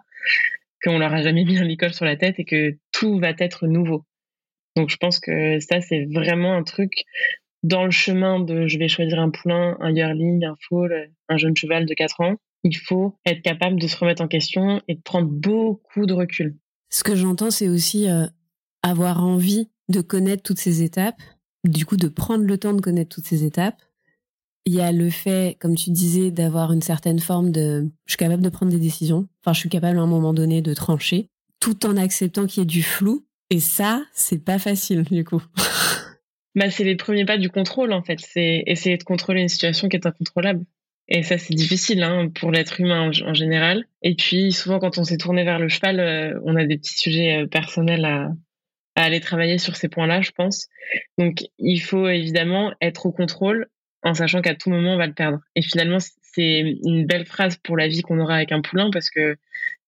[0.82, 3.66] qu'on leur a jamais mis un licol sur la tête et que tout va être
[3.66, 4.04] nouveau.
[4.76, 6.92] Donc, je pense que ça, c'est vraiment un truc
[7.62, 11.56] dans le chemin de je vais choisir un poulain, un yearling, un foal, un jeune
[11.56, 15.00] cheval de 4 ans, il faut être capable de se remettre en question et de
[15.00, 16.56] prendre beaucoup de recul.
[16.90, 18.26] Ce que j'entends, c'est aussi euh,
[18.82, 21.20] avoir envie de connaître toutes ces étapes,
[21.64, 23.82] du coup de prendre le temps de connaître toutes ces étapes.
[24.64, 27.88] Il y a le fait, comme tu disais, d'avoir une certaine forme de...
[28.04, 30.60] Je suis capable de prendre des décisions, enfin je suis capable à un moment donné
[30.60, 33.24] de trancher, tout en acceptant qu'il y ait du flou.
[33.50, 35.42] Et ça, c'est pas facile du coup.
[36.54, 38.20] bah, C'est les premiers pas du contrôle, en fait.
[38.20, 40.64] C'est essayer de contrôler une situation qui est incontrôlable.
[41.08, 43.84] Et ça, c'est difficile hein, pour l'être humain en, général.
[44.02, 46.98] Et puis, souvent, quand on s'est tourné vers le cheval, euh, on a des petits
[46.98, 48.28] sujets euh, personnels à,
[48.94, 50.68] à aller travailler sur ces points-là, je pense.
[51.16, 53.68] Donc, il faut évidemment être au contrôle
[54.02, 55.38] en sachant qu'à tout moment, on va le perdre.
[55.54, 55.98] Et finalement,
[56.38, 59.36] c'est une belle phrase pour la vie qu'on aura avec un poulain parce que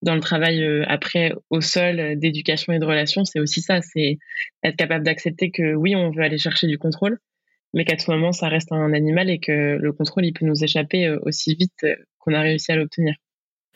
[0.01, 4.17] dans le travail euh, après au sol d'éducation et de relation, c'est aussi ça, c'est
[4.63, 7.19] être capable d'accepter que oui, on veut aller chercher du contrôle,
[7.73, 10.63] mais qu'à tout moment, ça reste un animal et que le contrôle, il peut nous
[10.63, 13.15] échapper euh, aussi vite euh, qu'on a réussi à l'obtenir.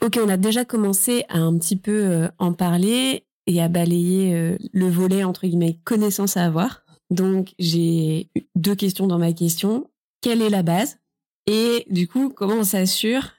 [0.01, 4.57] Ok, on a déjà commencé à un petit peu euh, en parler et à balayer
[4.73, 6.83] le volet, entre guillemets, connaissance à avoir.
[7.11, 9.87] Donc, j'ai deux questions dans ma question.
[10.21, 10.97] Quelle est la base?
[11.47, 13.33] Et du coup, comment on s'assure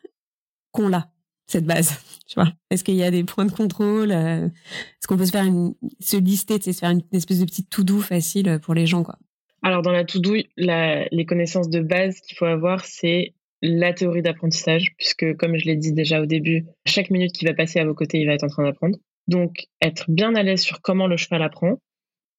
[0.70, 1.10] qu'on l'a,
[1.46, 2.52] cette base tu vois?
[2.70, 6.16] Est-ce qu'il y a des points de contrôle Est-ce qu'on peut se faire une, se
[6.16, 9.18] lister, se faire une espèce de petite tout doux facile pour les gens, quoi?
[9.62, 10.20] Alors dans la to
[10.66, 15.76] les connaissances de base qu'il faut avoir, c'est la théorie d'apprentissage, puisque comme je l'ai
[15.76, 18.44] dit déjà au début, chaque minute qui va passer à vos côtés, il va être
[18.44, 18.96] en train d'apprendre.
[19.28, 21.80] Donc être bien à l'aise sur comment le cheval apprend.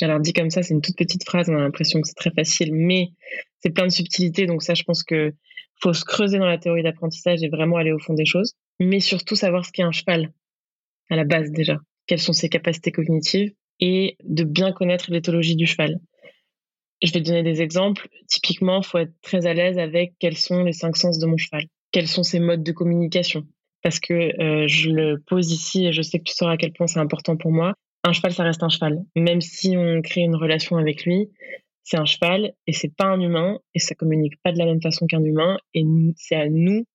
[0.02, 2.32] Alors dit comme ça, c'est une toute petite phrase, on a l'impression que c'est très
[2.32, 3.10] facile, mais
[3.60, 5.34] c'est plein de subtilités, donc ça je pense que
[5.80, 9.00] faut se creuser dans la théorie d'apprentissage et vraiment aller au fond des choses, mais
[9.00, 10.32] surtout savoir ce qu'est un cheval
[11.10, 15.66] à la base déjà, quelles sont ses capacités cognitives et de bien connaître l'éthologie du
[15.66, 16.00] cheval.
[17.04, 18.08] Je vais donner des exemples.
[18.28, 21.66] Typiquement, faut être très à l'aise avec quels sont les cinq sens de mon cheval,
[21.92, 23.44] quels sont ses modes de communication.
[23.84, 26.74] Parce que euh, je le pose ici et je sais que tu sauras à quel
[26.74, 27.74] point c'est important pour moi.
[28.04, 29.04] Un cheval, ça reste un cheval.
[29.16, 31.30] Même si on crée une relation avec lui,
[31.88, 34.82] c'est un cheval et c'est pas un humain et ça communique pas de la même
[34.82, 35.86] façon qu'un humain et
[36.18, 36.86] c'est à nous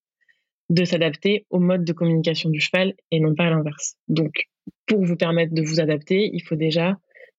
[0.69, 3.95] de s'adapter au mode de communication du cheval et non pas à l'inverse.
[4.09, 4.51] Donc,
[4.85, 6.99] pour vous permettre de vous adapter, il faut déjà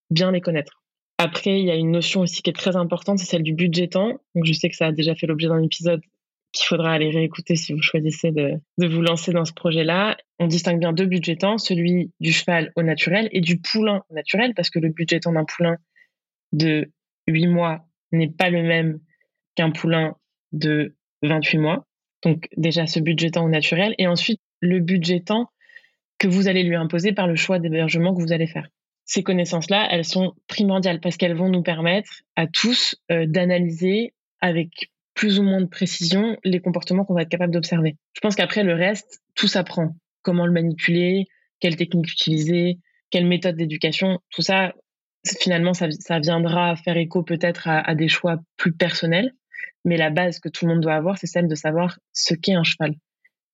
[0.10, 0.82] bien les connaître.
[1.20, 3.56] Après, il y a une notion aussi qui est très importante, c'est celle du
[3.88, 4.20] temps.
[4.34, 6.02] Donc, je sais que ça a déjà fait l'objet d'un épisode
[6.54, 10.18] qu'il faudra aller réécouter si vous choisissez de, vous lancer dans ce projet-là.
[10.40, 14.16] On distingue bien deux budgets temps, celui du cheval au naturel et du poulain au
[14.16, 15.78] naturel, parce que le temps d'un poulain
[16.52, 16.92] de
[17.28, 19.00] 8 mois n'est pas le même
[19.56, 20.16] qu'un poulain
[20.52, 21.86] de 28 mois.
[22.24, 25.50] Donc déjà ce budget temps au naturel et ensuite le budget temps
[26.20, 28.68] que vous allez lui imposer par le choix d'hébergement que vous allez faire
[29.06, 34.92] ces connaissances-là, elles sont primordiales parce qu'elles vont nous permettre à tous euh, d'analyser avec
[35.14, 37.98] plus ou moins de précision les comportements qu'on va être capable d'observer.
[38.14, 39.96] Je pense qu'après, le reste, tout s'apprend.
[40.22, 41.28] Comment le manipuler,
[41.60, 42.80] quelle technique utiliser,
[43.12, 44.74] quelle méthode d'éducation, tout ça,
[45.26, 45.88] finalement, ça,
[46.20, 49.34] viendra faire écho peut-être à, des choix plus personnels.
[49.86, 52.54] Mais la base que tout le monde doit avoir, c'est celle de savoir ce qu'est
[52.54, 52.96] un cheval.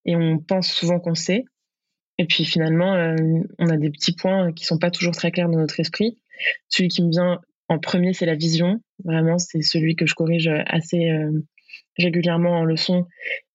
[0.06, 1.44] Et on pense souvent qu'on sait,
[2.20, 3.16] et puis finalement, euh,
[3.58, 6.18] on a des petits points qui sont pas toujours très clairs dans notre esprit.
[6.68, 8.82] Celui qui me vient en premier, c'est la vision.
[9.06, 11.32] Vraiment, c'est celui que je corrige assez euh,
[11.98, 13.08] régulièrement en leçon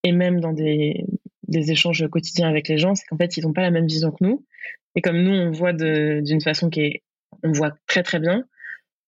[0.03, 1.05] et même dans des,
[1.47, 2.95] des échanges quotidiens avec les gens.
[2.95, 4.47] C'est qu'en fait, ils n'ont pas la même vision que nous.
[4.97, 7.03] Et comme nous, on voit d'une façon qui est,
[7.43, 8.45] on voit très très bien,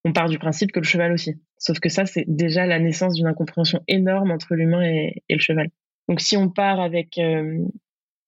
[0.03, 1.35] on part du principe que le cheval aussi.
[1.57, 5.69] Sauf que ça, c'est déjà la naissance d'une incompréhension énorme entre l'humain et, le cheval.
[6.07, 7.65] Donc si on part avec euh,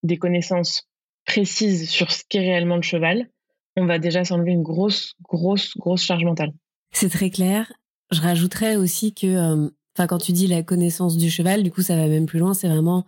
[0.04, 0.90] des connaissances
[1.26, 3.30] précise sur ce qu'est réellement le cheval,
[3.78, 6.52] on va déjà s'enlever une grosse, grosse, grosse charge mentale.
[6.92, 7.72] C'est très clair.
[8.12, 11.82] Je rajouterais aussi que, euh, enfin, quand tu dis la connaissance du cheval, du coup,
[11.82, 12.54] ça va même plus loin.
[12.54, 13.06] C'est vraiment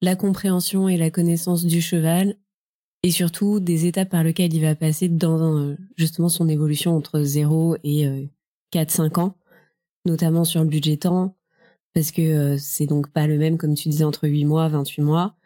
[0.00, 2.36] la compréhension et la connaissance du cheval
[3.02, 7.22] et surtout des étapes par lesquelles il va passer dans euh, justement son évolution entre
[7.22, 8.28] 0 et
[8.72, 9.36] 4-5 euh, ans,
[10.04, 11.36] notamment sur le budget temps,
[11.94, 15.36] parce que c'est donc pas le même, comme tu disais, entre 8 mois, 28 mois.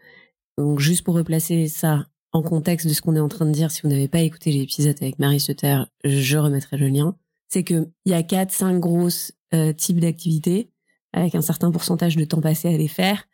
[0.58, 3.70] Donc juste pour replacer ça en contexte de ce qu'on est en train de dire,
[3.70, 7.16] si vous n'avez pas écouté l'épisode avec Marie Sutter, je remettrai le lien.
[7.48, 10.70] C'est que il y a quatre, cinq grosses euh, types d'activités
[11.12, 13.26] avec un certain pourcentage de temps passé à les faire.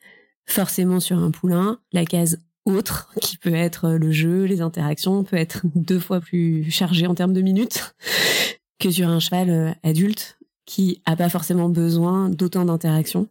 [0.46, 5.36] Forcément sur un poulain, la case autre, qui peut être le jeu, les interactions, peut
[5.36, 7.94] être deux fois plus chargée en termes de minutes
[8.78, 13.28] que sur un cheval euh, adulte qui a pas forcément besoin d'autant d'interactions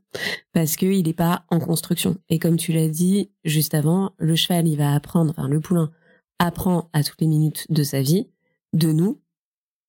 [0.54, 2.18] parce qu'il n'est pas en construction.
[2.30, 5.92] Et comme tu l'as dit juste avant, le cheval, il va apprendre, enfin le poulain
[6.40, 8.28] apprend à toutes les minutes de sa vie,
[8.74, 9.22] de nous,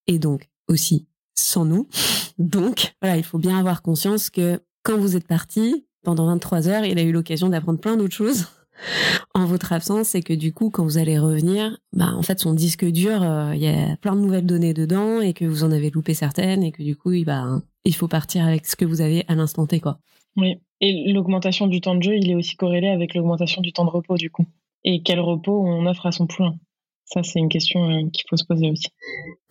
[0.08, 1.88] et donc aussi sans nous.
[2.38, 6.84] Donc voilà, il faut bien avoir conscience que quand vous êtes parti, pendant 23 heures,
[6.84, 8.46] il a eu l'occasion d'apprendre plein d'autres choses
[9.36, 12.54] en votre absence et que du coup, quand vous allez revenir, bah en fait son
[12.54, 15.70] disque dur, euh, il y a plein de nouvelles données dedans et que vous en
[15.72, 18.86] avez loupé certaines et que du coup, il, bah, il faut partir avec ce que
[18.86, 19.98] vous avez à l'instant T, quoi.
[20.36, 23.84] Oui, et l'augmentation du temps de jeu, il est aussi corrélé avec l'augmentation du temps
[23.84, 24.46] de repos du coup.
[24.84, 26.56] Et quel repos on offre à son poulain.
[27.04, 28.88] Ça, c'est une question euh, qu'il faut se poser aussi.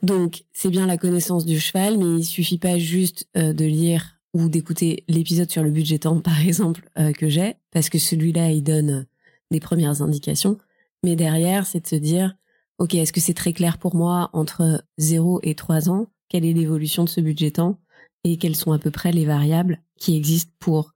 [0.02, 4.18] Donc, c'est bien la connaissance du cheval, mais il suffit pas juste euh, de lire
[4.34, 8.52] ou d'écouter l'épisode sur le budget temps, par exemple, euh, que j'ai, parce que celui-là,
[8.52, 9.06] il donne
[9.52, 10.58] des premières indications.
[11.04, 12.36] Mais derrière, c'est de se dire,
[12.78, 16.08] OK, est-ce que c'est très clair pour moi entre 0 et 3 ans?
[16.30, 17.80] Quelle est l'évolution de ce budget temps?
[18.24, 20.94] Et quelles sont à peu près les variables qui existent pour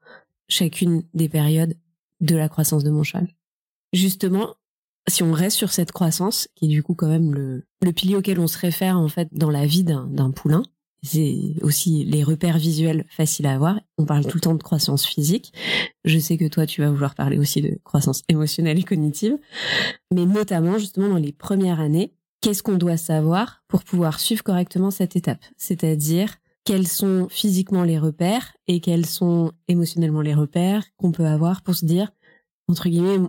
[0.48, 1.76] chacune des périodes
[2.22, 3.28] de la croissance de mon cheval?
[3.94, 4.56] Justement,
[5.08, 8.16] si on reste sur cette croissance, qui est du coup quand même le, le pilier
[8.16, 10.64] auquel on se réfère en fait dans la vie d'un poulain,
[11.02, 13.80] c'est aussi les repères visuels faciles à avoir.
[13.98, 15.54] On parle tout le temps de croissance physique.
[16.04, 19.38] Je sais que toi, tu vas vouloir parler aussi de croissance émotionnelle et cognitive.
[20.14, 24.92] Mais notamment, justement, dans les premières années, qu'est-ce qu'on doit savoir pour pouvoir suivre correctement
[24.92, 25.44] cette étape?
[25.58, 26.36] C'est-à-dire,
[26.66, 31.76] quels sont physiquement les repères et quels sont émotionnellement les repères qu'on peut avoir pour
[31.76, 32.12] se dire,
[32.68, 33.28] entre guillemets,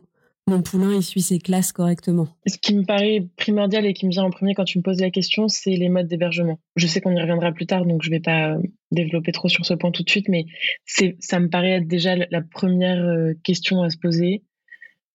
[0.50, 4.10] mon poulain, il suit ses classes correctement Ce qui me paraît primordial et qui me
[4.10, 6.58] vient en premier quand tu me poses la question, c'est les modes d'hébergement.
[6.76, 9.48] Je sais qu'on y reviendra plus tard, donc je ne vais pas euh, développer trop
[9.48, 10.46] sur ce point tout de suite, mais
[10.84, 14.42] ça me paraît être déjà la première euh, question à se poser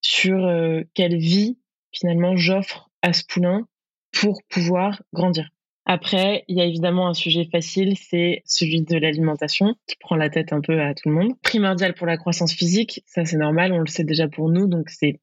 [0.02, 1.58] sur euh, quelle vie,
[1.92, 3.68] finalement, j'offre à ce poulain
[4.12, 5.50] pour pouvoir grandir.
[5.86, 10.30] Après, il y a évidemment un sujet facile, c'est celui de l'alimentation, qui prend la
[10.30, 11.34] tête un peu à tout le monde.
[11.44, 14.90] Primordial pour la croissance physique, ça c'est normal, on le sait déjà pour nous, donc
[14.90, 15.20] c'est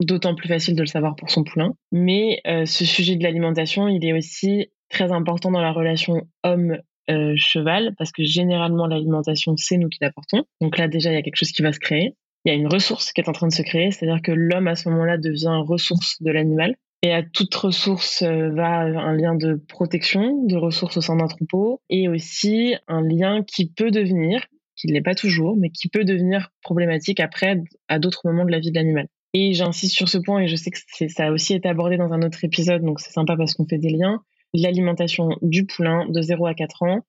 [0.00, 1.72] d'autant plus facile de le savoir pour son poulain.
[1.90, 7.94] Mais euh, ce sujet de l'alimentation, il est aussi très important dans la relation homme-cheval,
[7.98, 10.44] parce que généralement l'alimentation, c'est nous qui l'apportons.
[10.60, 12.14] Donc là déjà, il y a quelque chose qui va se créer.
[12.44, 14.68] Il y a une ressource qui est en train de se créer, c'est-à-dire que l'homme
[14.68, 16.76] à ce moment-là devient ressource de l'animal.
[17.02, 21.28] Et à toute ressource euh, va un lien de protection, de ressources au sein d'un
[21.28, 25.88] troupeau, et aussi un lien qui peut devenir, qui ne l'est pas toujours, mais qui
[25.88, 29.06] peut devenir problématique après à d'autres moments de la vie de l'animal.
[29.32, 32.12] Et j'insiste sur ce point, et je sais que ça a aussi été abordé dans
[32.12, 34.22] un autre épisode, donc c'est sympa parce qu'on fait des liens.
[34.52, 37.00] L'alimentation du poulain de 0 à 4 ans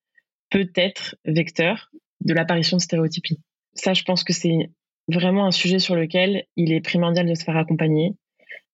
[0.52, 1.90] peut être vecteur
[2.22, 3.40] de l'apparition de stéréotypies.
[3.74, 4.70] Ça, je pense que c'est
[5.08, 8.14] vraiment un sujet sur lequel il est primordial de se faire accompagner,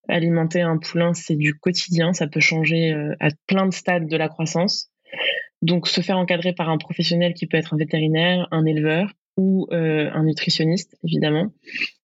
[0.08, 4.18] Alimenter un poulain, c'est du quotidien, ça peut changer euh, à plein de stades de
[4.18, 4.90] la croissance.
[5.62, 9.68] Donc se faire encadrer par un professionnel qui peut être un vétérinaire, un éleveur ou
[9.72, 11.48] euh, un nutritionniste, évidemment,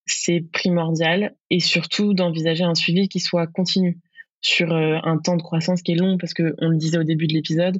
[0.05, 1.35] c'est primordial.
[1.49, 3.99] Et surtout d'envisager un suivi qui soit continu
[4.41, 7.03] sur euh, un temps de croissance qui est long, parce que on le disait au
[7.03, 7.77] début de l'épisode,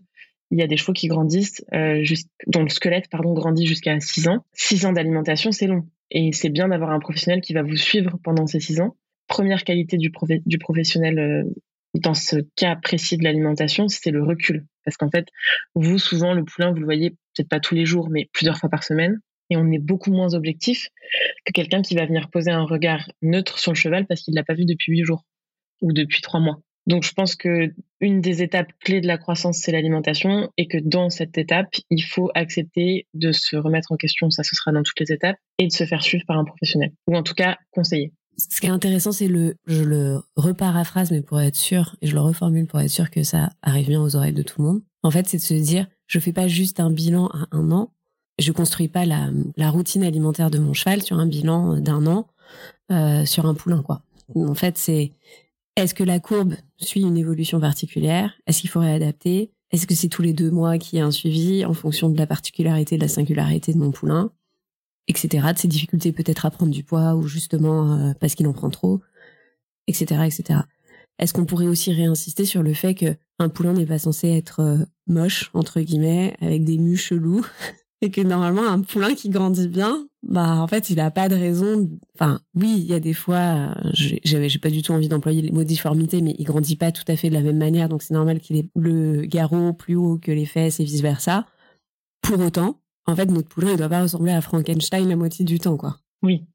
[0.52, 1.64] il y a des chevaux qui grandissent,
[2.48, 4.46] dont le squelette pardon grandit jusqu'à 6 ans.
[4.52, 5.88] 6 ans d'alimentation, c'est long.
[6.12, 8.98] Et c'est bien d'avoir un professionnel qui va vous suivre pendant ces 6 ans
[9.32, 10.12] première qualité du,
[10.60, 11.44] professionnel euh,
[11.96, 14.66] dans ce cas précis de l'alimentation, c'est le recul.
[14.84, 15.28] Parce qu'en fait,
[15.74, 18.70] vous, souvent, le poulain, vous le voyez peut-être pas tous les jours, mais plusieurs fois
[18.70, 19.20] par semaine.
[19.50, 20.90] Et on est beaucoup moins objectif
[21.46, 24.44] que quelqu'un qui va venir poser un regard neutre sur le cheval parce qu'il l'a
[24.44, 25.24] pas vu depuis huit jours
[25.82, 26.60] ou depuis trois mois.
[26.88, 30.78] Donc, je pense que une des étapes clés de la croissance, c'est l'alimentation et que
[30.78, 34.30] dans cette étape, il faut accepter de se remettre en question.
[34.30, 36.92] Ça, ce sera dans toutes les étapes et de se faire suivre par un professionnel
[37.08, 38.12] ou en tout cas conseiller.
[38.50, 42.14] Ce qui est intéressant, c'est le, je le reparaphrase, mais pour être sûr, et je
[42.14, 44.82] le reformule pour être sûr que ça arrive bien aux oreilles de tout le monde.
[45.04, 47.94] En fait, c'est de se dire, je fais pas juste un bilan à un an,
[48.40, 52.28] je construis pas la, la routine alimentaire de mon cheval sur un bilan d'un an,
[52.92, 54.04] euh, sur un poulain, quoi.
[54.36, 55.12] En fait, c'est,
[55.76, 58.34] est-ce que la courbe suit une évolution particulière?
[58.48, 59.52] Est-ce qu'il faut réadapter?
[59.72, 62.18] Est-ce que c'est tous les deux mois qu'il y a un suivi en fonction de
[62.18, 64.32] la particularité, de la singularité de mon poulain?
[65.08, 65.48] Etc.
[65.54, 68.70] De ses difficultés peut-être à prendre du poids ou justement euh, parce qu'il en prend
[68.70, 69.02] trop,
[69.88, 70.60] etc., etc.
[71.20, 74.60] Est-ce qu'on pourrait aussi réinsister sur le fait que un poulain n'est pas censé être
[74.62, 77.46] euh, moche entre guillemets avec des mus chelous
[78.02, 81.36] et que normalement un poulain qui grandit bien, bah en fait il a pas de
[81.36, 81.90] raison.
[82.16, 85.52] Enfin oui, il y a des fois, j'avais j'ai pas du tout envie d'employer les
[85.52, 88.14] mots difformité, mais il grandit pas tout à fait de la même manière, donc c'est
[88.14, 91.46] normal qu'il ait le garrot plus haut que les fesses et vice versa.
[92.22, 95.60] Pour autant, en fait, notre poulain, il doit pas ressembler à Frankenstein la moitié du
[95.60, 95.98] temps, quoi.
[96.22, 96.46] Oui,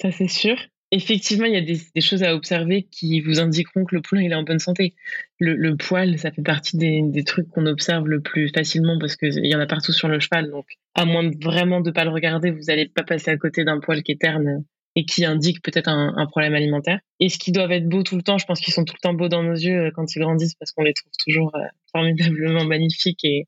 [0.00, 0.56] ça c'est sûr.
[0.94, 4.32] Effectivement, il y a des, choses à observer qui vous indiqueront que le poulain il
[4.32, 4.94] est en bonne santé.
[5.40, 9.54] Le, poil, ça fait partie des, trucs qu'on observe le plus facilement parce qu'il y
[9.54, 10.50] en a partout sur le cheval.
[10.50, 13.80] Donc, à moins vraiment de pas le regarder, vous n'allez pas passer à côté d'un
[13.80, 14.64] poil qui est terne
[14.94, 17.00] et qui indique peut-être un, un, problème alimentaire.
[17.20, 19.00] Et ce qui doivent être beaux tout le temps, je pense qu'ils sont tout le
[19.00, 21.60] temps beaux dans nos yeux euh, quand ils grandissent parce qu'on les trouve toujours euh,
[21.92, 23.46] formidablement magnifiques et,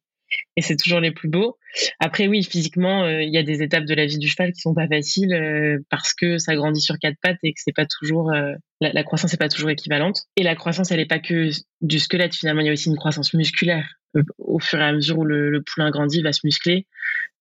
[0.56, 1.58] et c'est toujours les plus beaux.
[1.98, 4.60] Après, oui, physiquement, euh, il y a des étapes de la vie du cheval qui
[4.60, 7.86] sont pas faciles euh, parce que ça grandit sur quatre pattes et que c'est pas
[7.86, 10.22] toujours euh, la, croissance n'est pas toujours équivalente.
[10.36, 12.34] Et la croissance, elle est pas que du squelette.
[12.34, 13.88] Finalement, il y a aussi une croissance musculaire.
[14.38, 16.86] au fur et à mesure où le, poulain grandit, va se muscler.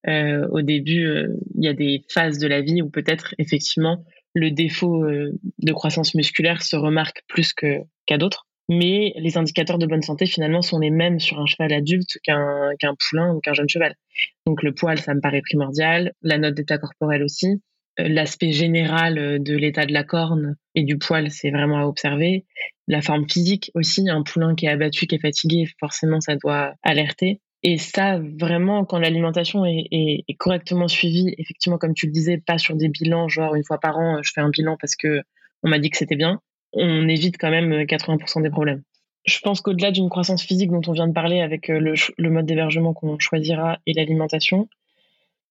[0.08, 5.06] au début, il y a des phases de la vie où peut-être effectivement le défaut
[5.06, 8.48] de croissance musculaire se remarque plus qu'à d'autres.
[8.70, 12.96] Mais les indicateurs de bonne santé, finalement, sont les mêmes sur un cheval adulte qu'un
[13.10, 13.96] poulain ou qu'un jeune cheval.
[14.46, 17.62] Donc le poil, ça me paraît primordial, la note d'état corporel aussi,
[18.00, 21.86] euh, l'aspect général euh, de l'état de la corne et du poil, c'est vraiment à
[21.86, 22.46] observer.
[22.88, 26.74] La forme physique aussi, un poulain qui est abattu, qui est fatigué, forcément, ça doit
[26.82, 27.40] alerter.
[27.62, 32.58] Et ça, vraiment, quand l'alimentation est, est, correctement suivie, effectivement, comme tu le disais, pas
[32.58, 35.22] sur des bilans, genre une fois par an, je fais un bilan parce que
[35.64, 36.42] on m'a dit que c'était bien,
[36.74, 38.84] on évite quand même 80% des problèmes.
[39.26, 42.46] Je pense qu'au-delà d'une croissance physique dont on vient de parler avec euh, le, mode
[42.46, 44.68] d'hébergement qu'on choisira et l'alimentation,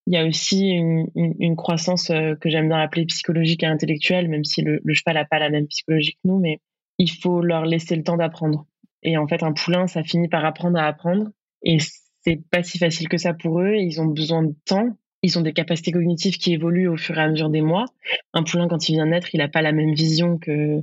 [0.05, 4.43] il y a aussi une croissance euh, que j'aime bien appeler psychologique et intellectuelle, même
[4.43, 6.59] si le, le cheval n'a pas la même psychologie que nous, mais
[6.99, 8.65] il faut leur laisser le temps d'apprendre.
[9.01, 11.29] Et en fait, un poulain, ça finit par apprendre à apprendre.
[11.63, 11.77] Et
[12.21, 13.75] c'est pas si facile que ça pour eux.
[13.75, 14.89] Ils ont besoin de temps.
[15.21, 17.85] Ils ont des capacités cognitives qui évoluent au fur et à mesure des mois.
[18.33, 20.81] Un poulain, quand il vient naître, il n'a pas la même vision que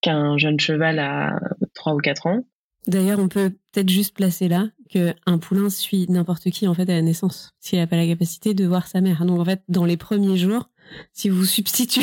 [0.00, 1.38] qu'un jeune cheval à
[1.74, 2.44] 3 ou 4 ans.
[2.86, 6.94] D'ailleurs, on peut peut-être juste placer là qu'un poulain suit n'importe qui en fait à
[6.94, 9.24] la naissance, s'il n'a pas la capacité de voir sa mère.
[9.24, 10.70] Donc en fait, dans les premiers jours,
[11.12, 12.02] si vous substituez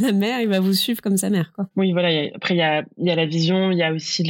[0.00, 1.52] la mère, il va vous suivre comme sa mère.
[1.52, 1.68] Quoi.
[1.76, 2.30] Oui, voilà.
[2.34, 4.24] après, il y a, y a la vision, il y a aussi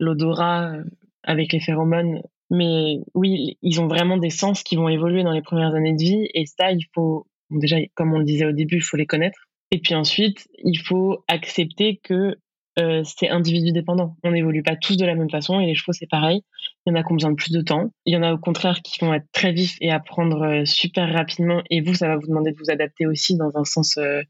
[0.00, 0.84] l'odorat euh,
[1.22, 5.42] avec les phéromones mais oui, ils ont vraiment des sens qui vont évoluer dans les
[5.42, 6.28] premières années de vie.
[6.34, 9.48] Et ça, il faut, déjà, comme on le disait au début, il faut les connaître.
[9.72, 12.36] Et puis ensuite, il faut accepter que
[12.78, 14.16] euh, c'est individu dépendant.
[14.22, 16.42] On n'évolue pas tous de la même façon et les chevaux, c'est pareil.
[16.84, 17.90] Il y en a qui ont besoin de plus de temps.
[18.04, 21.10] Il y en a au contraire qui vont être très vifs et apprendre euh, super
[21.10, 21.62] rapidement.
[21.70, 24.20] Et vous, ça va vous demander de vous adapter aussi dans un sens euh,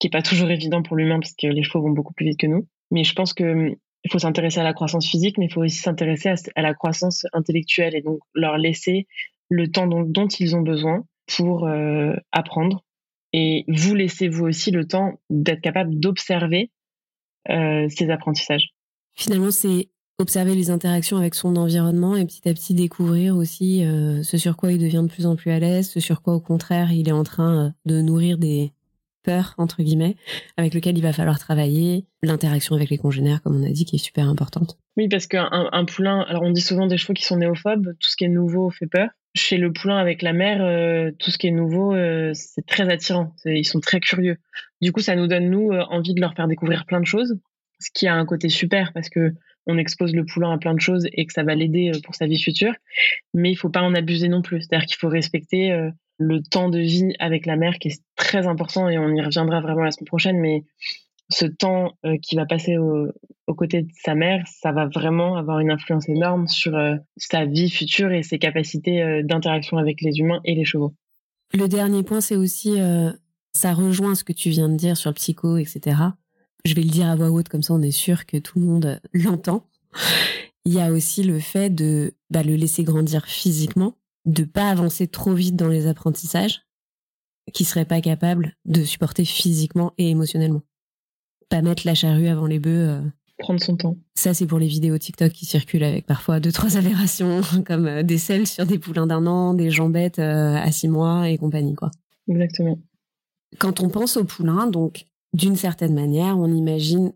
[0.00, 2.40] qui est pas toujours évident pour l'humain parce que les chevaux vont beaucoup plus vite
[2.40, 2.66] que nous.
[2.90, 3.76] Mais je pense que
[4.06, 7.26] il faut s'intéresser à la croissance physique, mais il faut aussi s'intéresser à, la croissance
[7.32, 9.06] intellectuelle et donc leur laisser
[9.48, 11.06] le temps dont, ils ont besoin
[11.38, 11.66] pour
[12.30, 12.84] apprendre.
[13.32, 16.70] Et vous laissez vous aussi le temps d'être capable d'observer
[17.50, 18.74] euh, ces apprentissages.
[19.14, 19.88] Finalement, c'est
[20.18, 24.56] observer les interactions avec son environnement et petit à petit découvrir aussi euh, ce sur
[24.56, 27.08] quoi il devient de plus en plus à l'aise, ce sur quoi au contraire il
[27.08, 28.72] est en train euh, de nourrir des,
[29.24, 30.14] peur, entre guillemets,
[30.56, 33.96] avec lequel il va falloir travailler, l'interaction avec les congénères, comme on a dit, qui
[33.96, 34.78] est super importante.
[34.96, 38.08] Oui, parce qu'un un poulain, alors on dit souvent des chevaux qui sont néophobes, tout
[38.08, 39.08] ce qui est nouveau fait peur.
[39.36, 42.88] Chez le poulain avec la mère, euh, tout ce qui est nouveau, euh, c'est très
[42.88, 43.34] attirant.
[43.44, 44.36] Ils sont très curieux.
[44.84, 47.38] Du coup, ça nous donne, nous, euh, envie de leur faire découvrir plein de choses,
[47.80, 49.32] ce qui a un côté super parce que
[49.66, 52.26] on expose le poulain à plein de choses et que ça va l'aider pour sa
[52.26, 52.74] vie future.
[53.32, 54.60] Mais il faut pas en abuser non plus.
[54.60, 55.74] C'est-à-dire qu'il faut respecter
[56.18, 59.62] le temps de vie avec la mère qui est très important et on y reviendra
[59.62, 60.64] vraiment la semaine prochaine, mais
[61.30, 63.08] ce temps euh, qui va passer au,
[63.46, 67.44] aux côtés de sa mère, ça va vraiment avoir une influence énorme sur euh, sa
[67.44, 70.94] vie future et ses capacités euh, d'interaction avec les humains et les chevaux.
[71.52, 72.80] Le dernier point, c'est aussi,
[73.54, 75.96] ça rejoint ce que tu viens de dire sur le psycho, etc.
[76.64, 78.66] Je vais le dire à voix haute, comme ça on est sûr que tout le
[78.66, 79.66] monde l'entend.
[80.64, 83.94] Il y a aussi le fait de bah, le laisser grandir physiquement
[84.24, 86.62] de pas avancer trop vite dans les apprentissages
[87.52, 90.62] qui serait pas capable de supporter physiquement et émotionnellement.
[91.50, 92.88] Pas mettre la charrue avant les bœufs.
[92.88, 93.02] Euh.
[93.38, 93.98] Prendre son temps.
[94.14, 98.02] Ça, c'est pour les vidéos TikTok qui circulent avec parfois deux, trois aberrations, comme euh,
[98.02, 101.74] des selles sur des poulains d'un an, des jambettes euh, à six mois et compagnie,
[101.74, 101.90] quoi.
[102.28, 102.78] Exactement.
[103.58, 107.12] Quand on pense aux poulains, donc, d'une certaine manière, on imagine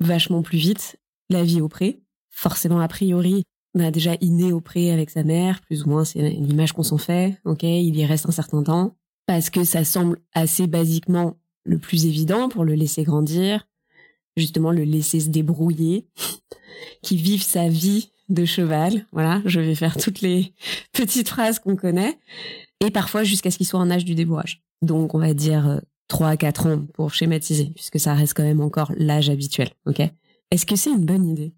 [0.00, 0.96] vachement plus vite
[1.30, 2.02] la vie au pré.
[2.30, 3.44] Forcément, a priori,
[3.74, 6.72] on a déjà inné au pré avec sa mère, plus ou moins, c'est une image
[6.72, 7.38] qu'on s'en fait.
[7.44, 8.96] Ok, il y reste un certain temps
[9.26, 13.66] parce que ça semble assez basiquement le plus évident pour le laisser grandir,
[14.36, 16.08] justement le laisser se débrouiller,
[17.02, 19.06] qui vive sa vie de cheval.
[19.12, 20.52] Voilà, je vais faire toutes les
[20.92, 22.18] petites phrases qu'on connaît,
[22.84, 24.62] et parfois jusqu'à ce qu'il soit en âge du débourrage.
[24.82, 28.60] Donc on va dire 3 à 4 ans pour schématiser, puisque ça reste quand même
[28.60, 29.70] encore l'âge habituel.
[30.50, 31.54] Est-ce que c'est une bonne idée?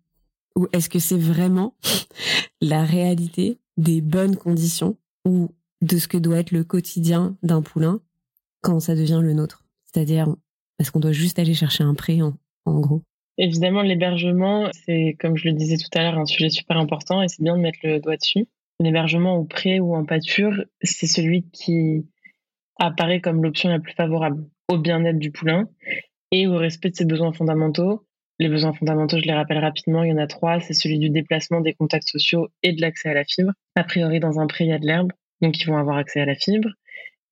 [0.56, 1.74] Ou est-ce que c'est vraiment
[2.60, 5.48] la réalité des bonnes conditions ou
[5.82, 8.00] de ce que doit être le quotidien d'un poulain
[8.62, 9.64] quand ça devient le nôtre?
[9.84, 10.28] C'est-à-dire,
[10.78, 12.34] est-ce qu'on doit juste aller chercher un pré en,
[12.66, 13.02] gros?
[13.36, 17.28] Évidemment, l'hébergement, c'est, comme je le disais tout à l'heure, un sujet super important et
[17.28, 18.46] c'est bien de mettre le doigt dessus.
[18.80, 22.06] L'hébergement au pré ou en pâture, c'est celui qui
[22.78, 25.68] apparaît comme l'option la plus favorable au bien-être du poulain
[26.32, 28.04] et au respect de ses besoins fondamentaux
[28.40, 30.60] les besoins fondamentaux, je les rappelle rapidement, il y en a trois.
[30.60, 33.52] C'est celui du déplacement des contacts sociaux et de l'accès à la fibre.
[33.76, 36.20] A priori, dans un pré, il y a de l'herbe, donc ils vont avoir accès
[36.20, 36.68] à la fibre.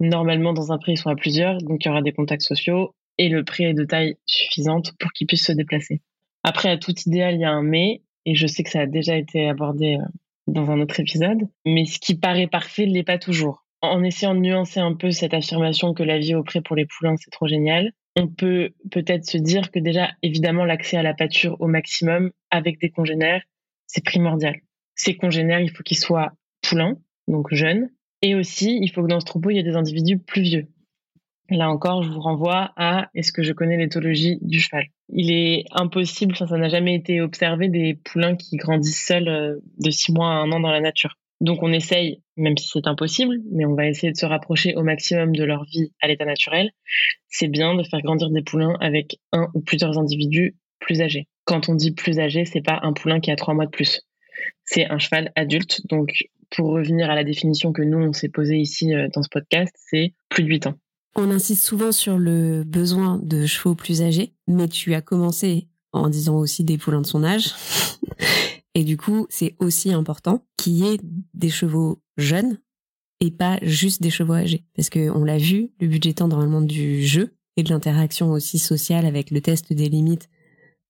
[0.01, 2.95] Normalement, dans un pré, ils sont à plusieurs, donc il y aura des contacts sociaux
[3.18, 6.01] et le pré est de taille suffisante pour qu'ils puissent se déplacer.
[6.45, 8.86] Après, à tout idéal, il y a un mais, et je sais que ça a
[8.86, 10.05] déjà été abordé euh,
[10.47, 13.64] dans un autre épisode, mais ce qui paraît parfait ne l'est pas toujours.
[13.80, 16.86] En essayant de nuancer un peu cette affirmation que la vie au pré pour les
[16.86, 21.14] poulains, c'est trop génial, on peut peut-être se dire que déjà, évidemment, l'accès à la
[21.14, 23.43] pâture au maximum avec des congénères,
[23.86, 24.57] c'est primordial.
[24.95, 27.90] Ces congénères, il faut qu'ils soient poulains, donc jeunes,
[28.20, 30.68] et aussi, il faut que dans ce troupeau, il y ait des individus plus vieux.
[31.51, 34.86] Là encore, je vous renvoie à est-ce que je connais l'éthologie du cheval?
[35.11, 39.90] Il est impossible, ça n'a jamais été observé des poulains qui grandissent seuls euh, de
[39.90, 41.16] six mois à un an dans la nature.
[41.43, 44.84] Donc on essaye, même si c'est impossible, mais on va essayer de se rapprocher au
[44.84, 46.70] maximum de leur vie à l'état naturel.
[47.28, 51.26] C'est bien de faire grandir des poulains avec un ou plusieurs individus plus âgés.
[51.45, 54.03] Quand on dit plus âgé, c'est pas un poulain qui a trois mois de plus.
[54.64, 55.84] C'est un cheval adulte.
[55.88, 56.12] Donc
[56.51, 59.74] pour revenir à la définition que nous on s'est posée ici euh, dans ce podcast,
[59.76, 60.74] c'est plus de 8 ans.
[61.14, 66.08] On insiste souvent sur le besoin de chevaux plus âgés, mais tu as commencé en
[66.08, 67.52] disant aussi des poulains de son âge.
[68.74, 70.98] Et du coup, c'est aussi important qu'il y ait
[71.34, 72.58] des chevaux jeunes
[73.20, 74.64] et pas juste des chevaux âgés.
[74.74, 77.68] Parce que on l'a vu, le budget étant dans le monde du jeu et de
[77.68, 80.30] l'interaction aussi sociale avec le test des limites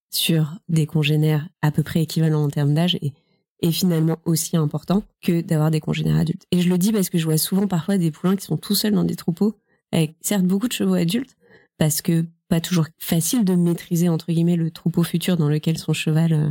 [0.09, 3.13] sur des congénères à peu près équivalents en termes d'âge est,
[3.61, 6.45] est finalement aussi important que d'avoir des congénères adultes.
[6.51, 8.75] Et je le dis parce que je vois souvent parfois des poulains qui sont tout
[8.75, 9.57] seuls dans des troupeaux
[9.93, 11.37] avec certes beaucoup de chevaux adultes
[11.77, 15.93] parce que pas toujours facile de maîtriser entre guillemets le troupeau futur dans lequel son
[15.93, 16.49] cheval euh,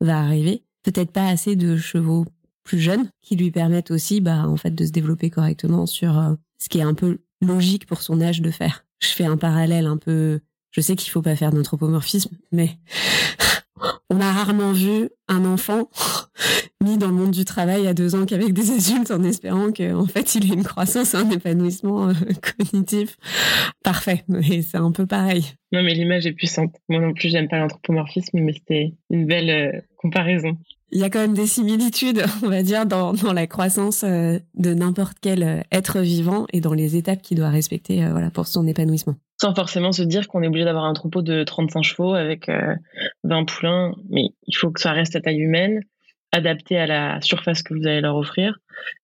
[0.00, 2.26] va arriver peut-être pas assez de chevaux
[2.64, 6.34] plus jeunes qui lui permettent aussi bah en fait de se développer correctement sur euh,
[6.58, 8.84] ce qui est un peu logique pour son âge de faire.
[9.00, 10.40] Je fais un parallèle un peu
[10.72, 12.76] je sais qu'il faut pas faire d'anthropomorphisme mais
[14.10, 15.88] on a rarement vu un enfant
[16.82, 20.06] mis dans le monde du travail à deux ans qu'avec des adultes en espérant qu'en
[20.06, 22.12] fait il ait une croissance, un épanouissement euh,
[22.58, 23.18] cognitif
[23.84, 24.24] parfait.
[24.28, 25.44] Mais c'est un peu pareil.
[25.72, 26.74] Non mais l'image est puissante.
[26.88, 30.56] Moi non plus j'aime pas l'anthropomorphisme mais c'était une belle euh, comparaison.
[30.92, 34.38] Il y a quand même des similitudes, on va dire, dans, dans la croissance euh,
[34.54, 38.66] de n'importe quel être vivant et dans les étapes qu'il doit respecter voilà, pour son
[38.66, 42.50] épanouissement sans forcément se dire qu'on est obligé d'avoir un troupeau de 35 chevaux avec
[43.24, 45.80] 20 poulains, mais il faut que ça reste à taille humaine,
[46.32, 48.58] adapté à la surface que vous allez leur offrir.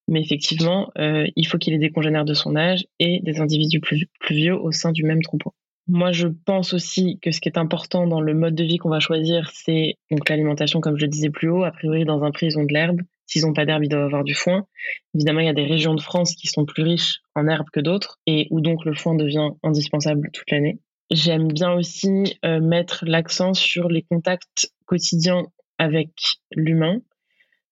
[0.08, 3.80] Mais effectivement, euh, il faut qu'il ait des congénères de son âge et des individus
[3.80, 5.52] plus, vieux au sein du même troupeau.
[5.88, 8.88] Moi, je pense aussi que ce qui est important dans le mode de vie qu'on
[8.88, 11.62] va choisir, c'est donc l'alimentation, comme je le disais plus haut.
[11.62, 13.02] A priori, dans un prix, ils ont de l'herbe.
[13.26, 14.66] S'ils n'ont pas d'herbe, ils doivent avoir du foin.
[15.14, 17.80] Évidemment, il y a des régions de France qui sont plus riches en herbe que
[17.80, 20.80] d'autres et où donc le foin devient indispensable toute l'année.
[21.12, 25.44] J'aime bien aussi euh, mettre l'accent sur les contacts quotidiens
[25.78, 26.10] avec
[26.52, 27.00] l'humain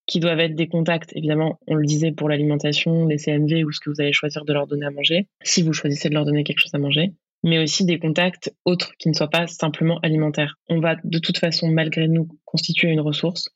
[0.06, 3.80] qui doivent être des contacts, évidemment, on le disait pour l'alimentation, les CMV ou ce
[3.80, 6.44] que vous allez choisir de leur donner à manger, si vous choisissez de leur donner
[6.44, 10.56] quelque chose à manger, mais aussi des contacts autres qui ne soient pas simplement alimentaires.
[10.68, 13.48] On va de toute façon, malgré nous, constituer une ressource,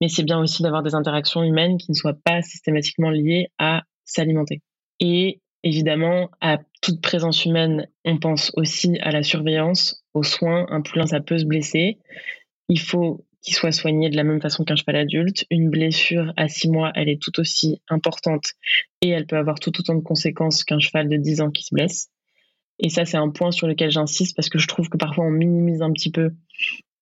[0.00, 3.82] mais c'est bien aussi d'avoir des interactions humaines qui ne soient pas systématiquement liées à
[4.04, 4.62] s'alimenter.
[5.00, 10.66] Et évidemment, à toute présence humaine, on pense aussi à la surveillance, aux soins.
[10.70, 11.98] Un poulain, ça peut se blesser.
[12.68, 15.46] Il faut qui soit soigné de la même façon qu'un cheval adulte.
[15.50, 18.54] Une blessure à 6 mois, elle est tout aussi importante
[19.00, 21.72] et elle peut avoir tout autant de conséquences qu'un cheval de 10 ans qui se
[21.72, 22.10] blesse.
[22.80, 25.30] Et ça, c'est un point sur lequel j'insiste parce que je trouve que parfois on
[25.30, 26.32] minimise un petit peu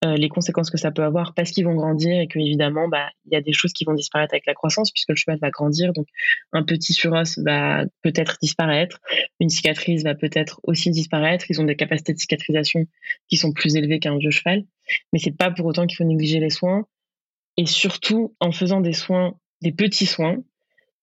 [0.05, 3.33] euh, les conséquences que ça peut avoir parce qu'ils vont grandir et qu'évidemment, bah, il
[3.33, 5.93] y a des choses qui vont disparaître avec la croissance puisque le cheval va grandir.
[5.93, 6.07] Donc,
[6.53, 9.01] un petit suros va peut-être disparaître,
[9.41, 11.47] une cicatrice va peut-être aussi disparaître.
[11.49, 12.87] Ils ont des capacités de cicatrisation
[13.29, 14.65] qui sont plus élevées qu'un vieux cheval,
[15.13, 16.87] mais c'est pas pour autant qu'il faut négliger les soins.
[17.57, 20.37] Et surtout, en faisant des soins, des petits soins,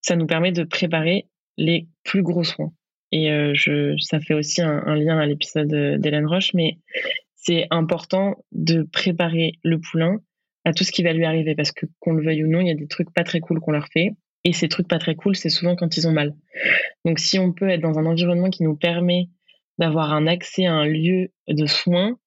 [0.02, 1.28] ça nous permet de préparer
[1.58, 2.72] les plus gros soins.
[3.12, 6.78] Et euh, je, ça fait aussi un, un lien à l'épisode d'Hélène Roche, mais
[7.42, 10.20] c'est important de préparer le poulain
[10.64, 12.68] à tout ce qui va lui arriver parce que qu'on le veuille ou non, il
[12.68, 14.12] y a des trucs pas très cool qu'on leur fait
[14.44, 16.36] et ces trucs pas très cool, c'est souvent quand ils ont mal.
[17.04, 19.28] Donc si on peut être dans un environnement qui nous permet
[19.80, 22.18] d'avoir un accès à un lieu de soins,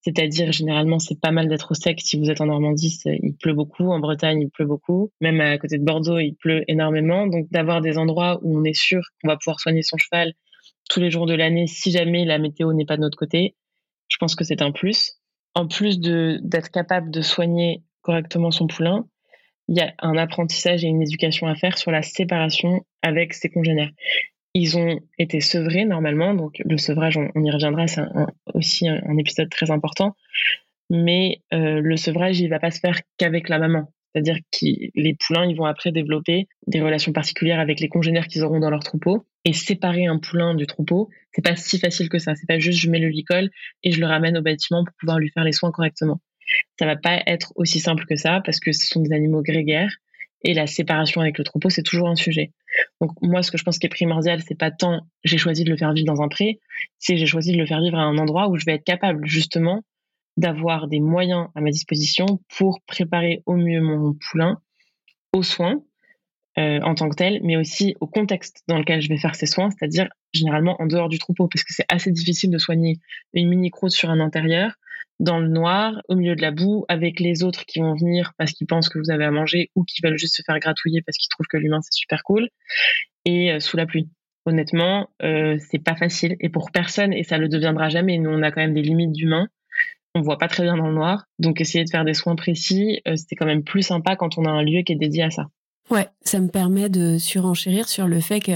[0.00, 2.00] c'est-à-dire généralement c'est pas mal d'être au sec.
[2.00, 5.58] Si vous êtes en Normandie, il pleut beaucoup, en Bretagne il pleut beaucoup, même à
[5.58, 9.28] côté de Bordeaux il pleut énormément, donc d'avoir des endroits où on est sûr qu'on
[9.28, 10.32] va pouvoir soigner son cheval
[10.88, 13.54] tous les jours de l'année si jamais la météo n'est pas de notre côté,
[14.08, 15.18] je pense que c'est un plus.
[15.54, 19.06] En plus d'être capable de soigner correctement son poulain,
[19.68, 23.48] il y a un apprentissage et une éducation à faire sur la séparation avec ses
[23.48, 23.90] congénères.
[24.54, 28.02] Ils ont été sevrés normalement, donc le sevrage, on, y reviendra, c'est
[28.54, 30.14] aussi un, épisode très important.
[30.88, 33.92] Mais euh, le sevrage, il va pas se faire qu'avec la maman.
[34.12, 38.44] C'est-à-dire que les poulains, ils vont après développer des relations particulières avec les congénères qu'ils
[38.44, 39.26] auront dans leur troupeau.
[39.44, 42.34] Et séparer un poulain du troupeau, c'est pas si facile que ça.
[42.34, 43.50] C'est pas juste je mets le licol
[43.84, 46.20] et je le ramène au bâtiment pour pouvoir lui faire les soins correctement.
[46.78, 49.92] Ça va pas être aussi simple que ça parce que ce sont des animaux grégaires
[50.42, 52.52] Et la séparation avec le troupeau, c'est toujours un sujet.
[53.00, 55.70] Donc moi, ce que je pense qui est primordial, c'est pas tant j'ai choisi de
[55.70, 56.60] le faire vivre dans un pré,
[56.98, 59.26] c'est j'ai choisi de le faire vivre à un endroit où je vais être capable
[59.26, 59.82] justement
[60.36, 64.60] d'avoir des moyens à ma disposition pour préparer au mieux mon poulain
[65.32, 65.82] aux soins
[66.58, 69.46] euh, en tant que tel, mais aussi au contexte dans lequel je vais faire ces
[69.46, 72.98] soins, c'est-à-dire généralement en dehors du troupeau, parce que c'est assez difficile de soigner
[73.34, 74.72] une mini croûte sur un intérieur,
[75.20, 78.52] dans le noir, au milieu de la boue, avec les autres qui vont venir parce
[78.52, 81.18] qu'ils pensent que vous avez à manger ou qui veulent juste se faire gratouiller parce
[81.18, 82.48] qu'ils trouvent que l'humain c'est super cool,
[83.26, 84.08] et euh, sous la pluie.
[84.46, 88.16] Honnêtement, euh, c'est pas facile et pour personne et ça le deviendra jamais.
[88.16, 89.48] Nous, on a quand même des limites d'humain.
[90.16, 93.02] On voit pas très bien dans le noir, donc essayer de faire des soins précis,
[93.06, 95.30] euh, c'était quand même plus sympa quand on a un lieu qui est dédié à
[95.30, 95.50] ça.
[95.90, 98.52] Ouais, ça me permet de surenchérir sur le fait que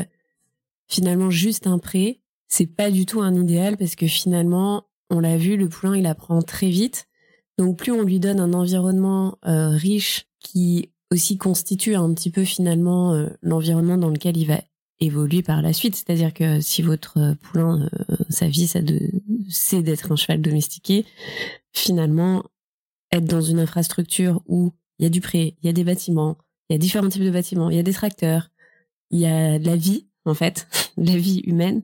[0.88, 5.36] finalement juste un pré, c'est pas du tout un idéal parce que finalement, on l'a
[5.36, 7.08] vu, le poulain il apprend très vite.
[7.58, 12.44] Donc plus on lui donne un environnement euh, riche qui aussi constitue un petit peu
[12.44, 14.62] finalement euh, l'environnement dans lequel il va
[14.98, 15.94] évoluer par la suite.
[15.94, 18.80] C'est-à-dire que si votre poulain, euh, sa vie, ça
[19.50, 21.04] c'est d'être un cheval domestiqué,
[21.72, 22.44] finalement,
[23.12, 26.38] être dans une infrastructure où il y a du pré, il y a des bâtiments,
[26.68, 28.50] il y a différents types de bâtiments, il y a des tracteurs,
[29.10, 31.82] il y a la vie, en fait, la vie humaine.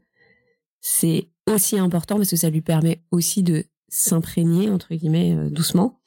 [0.81, 6.01] C'est aussi important parce que ça lui permet aussi de s'imprégner, entre guillemets, euh, doucement,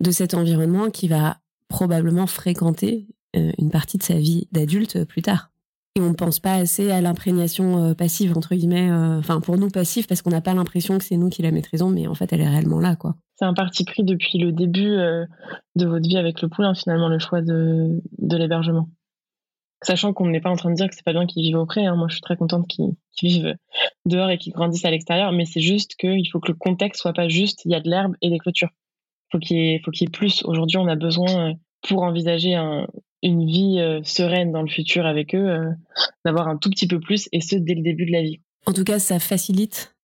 [0.00, 5.22] de cet environnement qui va probablement fréquenter euh, une partie de sa vie d'adulte plus
[5.22, 5.50] tard.
[5.96, 9.70] Et on ne pense pas assez à l'imprégnation euh, passive, entre guillemets, enfin pour nous
[9.70, 12.32] passive, parce qu'on n'a pas l'impression que c'est nous qui la maîtrisons, mais en fait
[12.32, 15.26] elle est réellement là, quoi c'est un parti pris depuis le début euh,
[15.76, 18.88] de votre vie avec le poulain, finalement, le choix de, de l'hébergement.
[19.82, 21.66] Sachant qu'on n'est pas en train de dire que c'est pas bien qu'ils vivent au
[21.66, 21.84] pré.
[21.84, 21.96] Hein.
[21.96, 23.54] Moi, je suis très contente qu'ils vivent
[24.06, 25.32] dehors et qu'ils grandissent à l'extérieur.
[25.32, 27.62] Mais c'est juste qu'il faut que le contexte soit pas juste.
[27.66, 28.70] Il y a de l'herbe et des clôtures.
[28.70, 30.42] Ait, faut qu'il y ait plus.
[30.44, 31.54] Aujourd'hui, on a besoin, euh,
[31.86, 32.86] pour envisager un,
[33.22, 35.58] une vie euh, sereine dans le futur avec eux,
[36.24, 38.40] d'avoir un tout petit peu plus et ce, dès le début de la vie.
[38.66, 39.96] En tout cas, ça facilite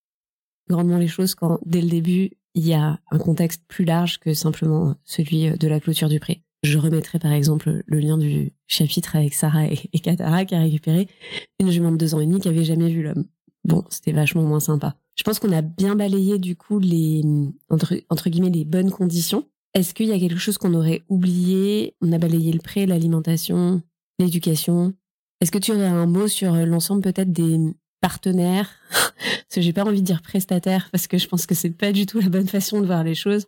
[0.68, 4.34] grandement les choses quand, dès le début, il y a un contexte plus large que
[4.34, 6.42] simplement celui de la clôture du pré.
[6.62, 11.08] Je remettrai par exemple le lien du chapitre avec Sarah et, Katara qui a récupéré
[11.58, 13.24] une jument de deux ans et demi qui avait jamais vu l'homme.
[13.64, 14.96] Bon, c'était vachement moins sympa.
[15.16, 17.22] Je pense qu'on a bien balayé du coup les
[17.68, 19.44] entre guillemets les bonnes conditions.
[19.74, 21.94] Est-ce qu'il y a quelque chose qu'on aurait oublié?
[22.00, 23.82] On a balayé le pré, l'alimentation,
[24.18, 24.92] l'éducation.
[25.40, 27.58] Est-ce que tu aurais un mot sur l'ensemble peut-être des
[28.02, 31.70] partenaire, parce que j'ai pas envie de dire prestataire, parce que je pense que c'est
[31.70, 33.46] pas du tout la bonne façon de voir les choses.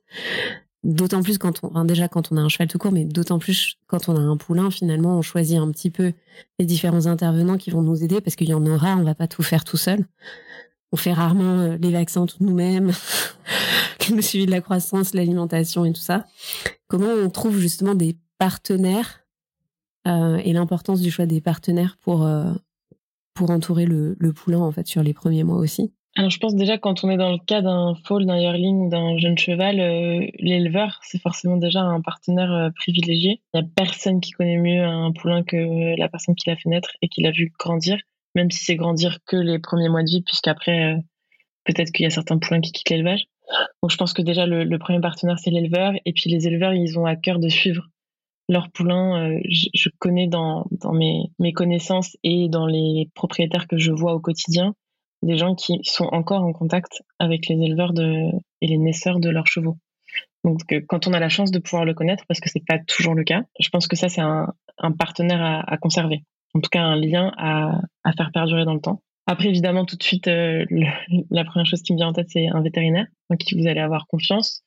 [0.84, 3.38] D'autant plus quand on, enfin déjà quand on a un cheval tout court, mais d'autant
[3.38, 6.12] plus quand on a un poulain, finalement, on choisit un petit peu
[6.58, 9.26] les différents intervenants qui vont nous aider, parce qu'il y en aura, on va pas
[9.26, 10.06] tout faire tout seul.
[10.94, 12.92] On fait rarement euh, les vaccins toutes nous-mêmes,
[14.14, 16.24] le suivi de la croissance, l'alimentation et tout ça.
[16.86, 19.26] Comment on trouve justement des partenaires
[20.06, 22.52] euh, et l'importance du choix des partenaires pour euh,
[23.34, 25.92] pour entourer le, poulain en fait sur les premiers mois aussi?
[26.14, 29.18] Alors je pense déjà quand on est dans le cas d'un foal, d'un yearling d'un
[29.18, 29.78] jeune cheval,
[30.38, 33.42] l'éleveur c'est forcément déjà un partenaire privilégié.
[33.52, 36.68] Il n'y a personne qui connaît mieux un poulain que la personne qui l'a fait
[36.68, 37.98] naître et qui l'a vu grandir,
[38.34, 40.98] même si c'est grandir que les premiers mois de vie, puisqu'après euh,
[41.64, 43.24] peut-être qu'il y a certains poulains qui quittent l'élevage.
[43.82, 46.98] Donc je pense que déjà le, premier partenaire c'est l'éleveur et puis les éleveurs ils
[46.98, 47.88] ont à cœur de suivre
[48.48, 54.14] leurs poulains, euh, je, connais dans, mes, connaissances et dans les propriétaires que je vois
[54.14, 54.74] au quotidien
[55.22, 58.30] des gens qui sont encore en contact avec les éleveurs de,
[58.60, 59.78] et les naisseurs de leurs chevaux.
[60.44, 62.78] Donc, euh, quand on a la chance de pouvoir le connaître, parce que c'est pas
[62.78, 64.52] toujours le cas, je pense que ça, c'est un,
[64.98, 66.24] partenaire à, conserver.
[66.54, 67.80] En tout cas, un lien à,
[68.16, 69.02] faire perdurer dans le temps.
[69.26, 70.64] Après, évidemment, tout de suite, euh,
[71.30, 73.80] la première chose qui me vient en tête, c'est un vétérinaire en qui vous allez
[73.80, 74.62] avoir confiance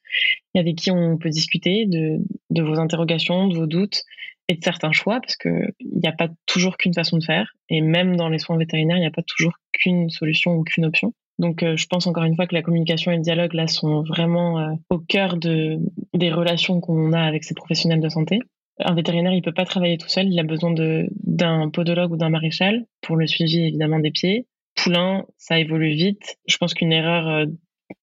[0.56, 2.20] et avec qui on peut discuter de,
[2.62, 4.04] vos interrogations, de vos doutes
[4.50, 7.54] et de certains choix, parce qu'il n'y a pas toujours qu'une façon de faire.
[7.70, 10.86] Et même dans les soins vétérinaires, il n'y a pas toujours qu'une solution ou qu'une
[10.86, 11.14] option.
[11.40, 14.02] Donc, euh, je pense encore une fois que la communication et le dialogue là sont
[14.02, 15.78] vraiment euh, au cœur de,
[16.16, 18.40] des relations qu'on a avec ces professionnels de santé.
[18.80, 20.28] Un vétérinaire, il peut pas travailler tout seul.
[20.28, 24.48] Il a besoin d'un podologue ou d'un maréchal pour le suivi évidemment des pieds.
[24.76, 26.38] Poulain, ça évolue vite.
[26.48, 27.46] Je pense qu'une erreur euh,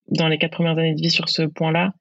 [0.08, 1.92] dans les quatre premières années de vie sur ce point-là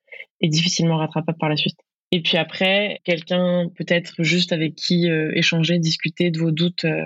[0.41, 1.77] est difficilement rattrapable par la suite.
[2.11, 7.05] Et puis après, quelqu'un peut-être juste avec qui euh, échanger, discuter de vos doutes euh,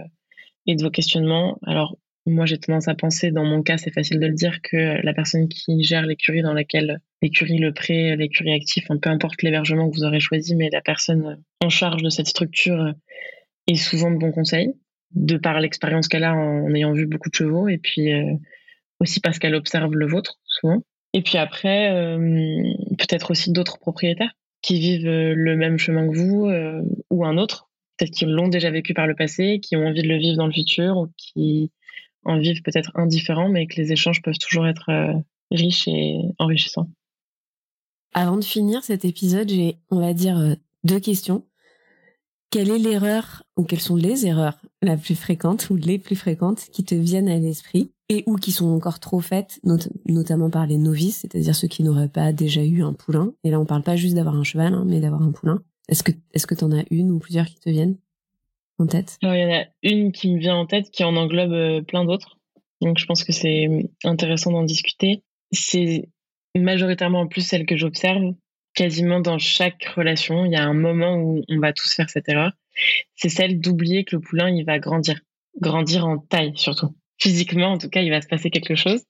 [0.66, 1.58] et de vos questionnements.
[1.66, 1.98] Alors
[2.28, 5.14] moi, j'ai tendance à penser, dans mon cas, c'est facile de le dire, que la
[5.14, 9.96] personne qui gère l'écurie dans laquelle l'écurie, le pré, l'écurie actif, peu importe l'hébergement que
[9.96, 12.94] vous aurez choisi, mais la personne en charge de cette structure
[13.68, 14.74] est souvent de bons conseils,
[15.12, 18.34] de par l'expérience qu'elle a en, ayant vu beaucoup de chevaux, et puis euh,
[19.00, 20.84] aussi parce qu'elle observe le vôtre, souvent.
[21.14, 22.62] Et puis après, euh,
[22.98, 26.52] peut-être aussi d'autres propriétaires qui vivent euh, le même chemin que vous
[27.10, 30.10] ou un autre, peut-être qu'ils l'ont déjà vécu par le passé, qui ont envie de
[30.10, 31.72] le vivre dans le futur ou qui
[32.28, 35.14] en vivent peut-être indifférents, mais que les échanges peuvent toujours être euh,
[35.52, 36.90] riches et enrichissants.
[38.14, 41.46] Avant de finir cet épisode, j'ai, on va dire, euh, deux questions.
[42.50, 46.68] Quelle est l'erreur, ou quelles sont les erreurs la plus fréquentes ou les plus fréquentes
[46.72, 49.60] qui te viennent à l'esprit et ou qui sont encore trop faites,
[50.06, 53.34] notamment par les novices, c'est-à-dire ceux qui n'auraient pas déjà eu un poulain?
[53.44, 55.62] Et là, on parle pas juste d'avoir un cheval, hein, mais d'avoir un poulain.
[55.90, 57.98] Est-ce que est-ce que t'en as une ou plusieurs qui te viennent?
[58.80, 61.54] En tête Il y en a une qui me vient en tête qui en englobe
[61.54, 62.38] euh, plein d'autres.
[62.82, 63.68] Donc je pense que c'est
[64.04, 65.24] intéressant d'en discuter.
[65.52, 66.10] C'est
[66.56, 68.34] majoritairement en plus celle que j'observe.
[68.76, 72.30] Quasiment dans chaque relation, il y a un moment où on va tous faire cette
[72.30, 72.52] erreur.
[73.16, 75.20] C'est celle d'oublier que le poulain, il va grandir.
[75.60, 76.96] Grandir en taille surtout.
[77.20, 79.04] Physiquement, en tout cas, il va se passer quelque chose.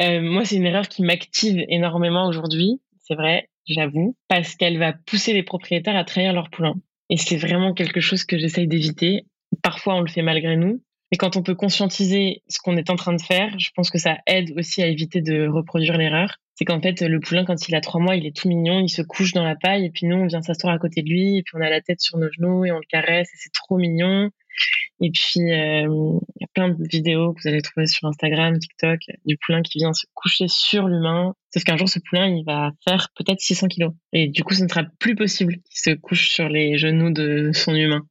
[0.00, 2.82] Euh, moi, c'est une erreur qui m'active énormément aujourd'hui.
[2.98, 6.74] C'est vrai, j'avoue, parce qu'elle va pousser les propriétaires à trahir leur poulain.
[7.10, 9.26] Et c'est vraiment quelque chose que j'essaye d'éviter.
[9.62, 10.82] Parfois, on le fait malgré nous.
[11.10, 13.98] Et quand on peut conscientiser ce qu'on est en train de faire, je pense que
[13.98, 16.36] ça aide aussi à éviter de reproduire l'erreur.
[16.54, 18.90] C'est qu'en fait, le poulain, quand il a trois mois, il est tout mignon, il
[18.90, 21.38] se couche dans la paille, et puis nous, on vient s'asseoir à côté de lui,
[21.38, 23.52] et puis on a la tête sur nos genoux, et on le caresse, et c'est
[23.52, 24.30] trop mignon.
[25.00, 28.58] Et puis, euh, il y a plein de vidéos que vous allez trouver sur Instagram,
[28.58, 31.34] TikTok, du poulain qui vient se coucher sur l'humain.
[31.54, 33.92] Sauf qu'un jour, ce poulain, il va faire peut-être 600 kilos.
[34.12, 37.50] Et du coup, ce ne sera plus possible qu'il se couche sur les genoux de
[37.52, 38.06] son humain.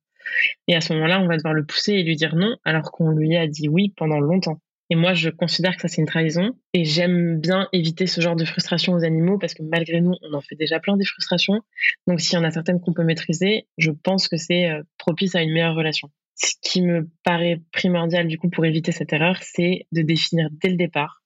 [0.68, 3.12] Et à ce moment-là, on va devoir le pousser et lui dire non, alors qu'on
[3.12, 4.62] lui a dit oui pendant longtemps.
[4.90, 6.58] Et moi, je considère que ça, c'est une trahison.
[6.74, 10.34] Et j'aime bien éviter ce genre de frustration aux animaux parce que malgré nous, on
[10.34, 11.62] en fait déjà plein des frustrations.
[12.08, 15.36] Donc, s'il y en a certaines qu'on peut maîtriser, je pense que c'est euh, propice
[15.36, 19.38] à une meilleure relation ce qui me paraît primordial du coup pour éviter cette erreur,
[19.42, 21.24] c'est de définir dès le départ,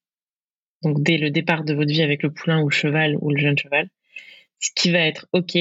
[0.83, 3.37] donc dès le départ de votre vie avec le poulain ou le cheval ou le
[3.37, 3.89] jeune cheval,
[4.59, 5.57] ce qui va être OK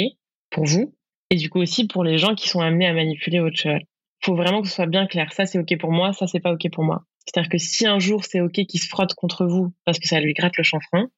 [0.51, 0.95] pour vous
[1.31, 3.83] et du coup aussi pour les gens qui sont amenés à manipuler votre cheval.
[4.23, 5.33] Il faut vraiment que ce soit bien clair.
[5.33, 7.05] Ça, c'est OK pour moi, ça, c'est pas OK pour moi.
[7.25, 10.21] C'est-à-dire que si un jour c'est OK qu'il se frotte contre vous parce que ça
[10.21, 11.09] lui gratte le chanfrein,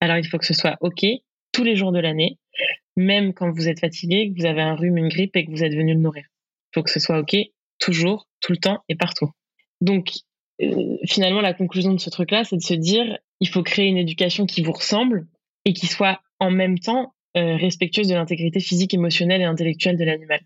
[0.00, 1.04] alors il faut que ce soit OK
[1.52, 2.38] tous les jours de l'année,
[2.96, 5.64] même quand vous êtes fatigué, que vous avez un rhume, une grippe et que vous
[5.64, 6.24] êtes venu le nourrir.
[6.24, 7.34] Il faut que ce soit OK
[7.80, 9.30] toujours, tout le temps et partout.
[9.80, 10.12] Donc,
[10.62, 13.96] euh, finalement, la conclusion de ce truc-là, c'est de se dire, il faut créer une
[13.96, 15.26] éducation qui vous ressemble
[15.64, 20.04] et qui soit en même temps euh, respectueuse de l'intégrité physique, émotionnelle et intellectuelle de
[20.04, 20.40] l'animal.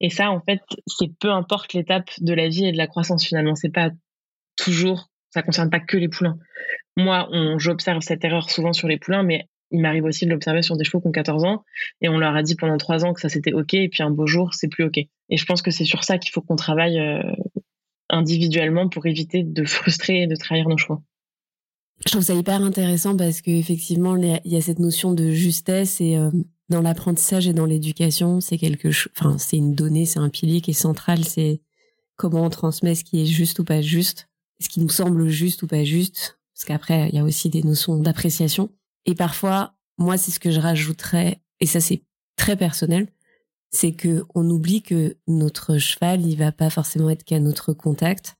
[0.00, 3.24] Et ça, en fait, c'est peu importe l'étape de la vie et de la croissance
[3.24, 3.54] finalement.
[3.54, 3.90] C'est pas
[4.56, 6.38] toujours, ça concerne pas que les poulains.
[6.96, 7.28] Moi,
[7.58, 10.84] j'observe cette erreur souvent sur les poulains, mais il m'arrive aussi de l'observer sur des
[10.84, 11.64] chevaux qui ont 14 ans
[12.00, 14.10] et on leur a dit pendant 3 ans que ça c'était ok et puis un
[14.10, 14.98] beau jour c'est plus ok.
[14.98, 17.22] Et je pense que c'est sur ça qu'il faut qu'on travaille euh,
[18.08, 21.02] individuellement pour éviter de frustrer et de trahir nos choix.
[22.06, 26.16] Je trouve ça hyper intéressant parce qu'effectivement il y a cette notion de justesse et
[26.16, 26.30] euh,
[26.68, 30.70] dans l'apprentissage et dans l'éducation c'est quelque enfin c'est une donnée, c'est un pilier qui
[30.70, 31.60] est central, c'est
[32.14, 34.28] comment on transmet ce qui est juste ou pas juste,
[34.60, 37.64] ce qui nous semble juste ou pas juste, parce qu'après il y a aussi des
[37.64, 38.70] notions d'appréciation.
[39.06, 42.02] Et parfois, moi, c'est ce que je rajouterais, et ça c'est
[42.36, 43.08] très personnel,
[43.70, 48.36] c'est que on oublie que notre cheval, il va pas forcément être qu'à notre contact.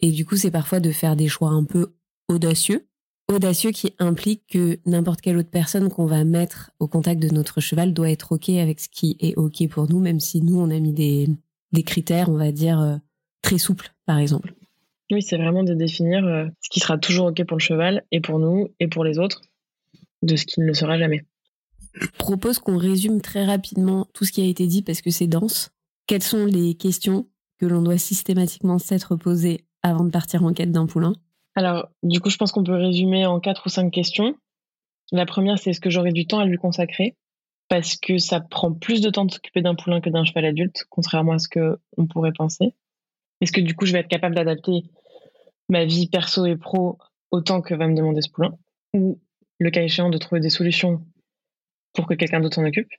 [0.00, 1.94] Et du coup, c'est parfois de faire des choix un peu
[2.28, 2.86] audacieux.
[3.30, 7.60] Audacieux qui implique que n'importe quelle autre personne qu'on va mettre au contact de notre
[7.60, 10.70] cheval doit être OK avec ce qui est OK pour nous, même si nous, on
[10.70, 12.96] a mis des, critères, on va dire, euh,
[13.42, 14.54] très souples, par exemple.
[15.10, 18.20] Oui, c'est vraiment de définir euh, ce qui sera toujours OK pour le cheval et
[18.20, 19.42] pour nous et pour les autres
[20.22, 21.24] de ce qui ne le sera jamais.
[21.94, 25.26] Je propose qu'on résume très rapidement tout ce qui a été dit parce que c'est
[25.26, 25.70] dense.
[26.06, 27.26] Quelles sont les questions
[27.58, 31.12] que l'on doit systématiquement s'être posées avant de partir en quête d'un poulain?
[31.54, 34.36] Alors, du coup, je pense qu'on peut résumer en quatre ou cinq questions.
[35.10, 37.16] La première, c'est est-ce que j'aurai du temps à lui consacrer?
[37.68, 40.84] Parce que ça prend plus de temps de s'occuper d'un poulain que d'un cheval adulte,
[40.88, 42.74] contrairement à ce qu'on pourrait penser.
[43.40, 44.84] Est-ce que du coup, je vais être capable d'adapter
[45.68, 46.98] ma vie perso et pro
[47.30, 48.56] autant que va me demander ce poulain?
[48.94, 49.18] Ou
[49.58, 51.04] le cas échéant, de trouver des solutions
[51.94, 52.90] pour que quelqu'un d'autre s'en occupe,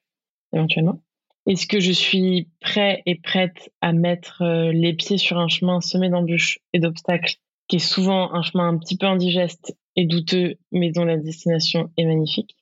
[0.54, 1.02] éventuellement.
[1.46, 5.82] Est-ce que je suis prêt et prête à mettre euh, les pieds sur un chemin
[5.82, 7.36] semé d'embûches et d'obstacles,
[7.68, 11.92] qui est souvent un chemin un petit peu indigeste et douteux, mais dont la destination
[11.98, 12.56] est magnifique?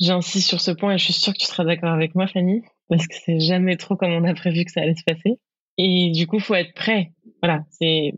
[0.00, 2.62] J'insiste sur ce point et je suis sûre que tu seras d'accord avec moi, Fanny,
[2.88, 5.40] parce que c'est jamais trop comme on a prévu que ça allait se passer.
[5.76, 7.12] Et du coup, faut être prêt.
[7.42, 8.12] Voilà, c'est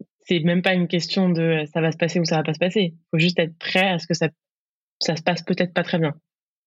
[0.44, 2.94] même pas une question de ça va se passer ou ça va pas se passer.
[3.10, 4.28] Faut juste être prêt à ce que ça
[5.00, 6.14] ça se passe peut-être pas très bien,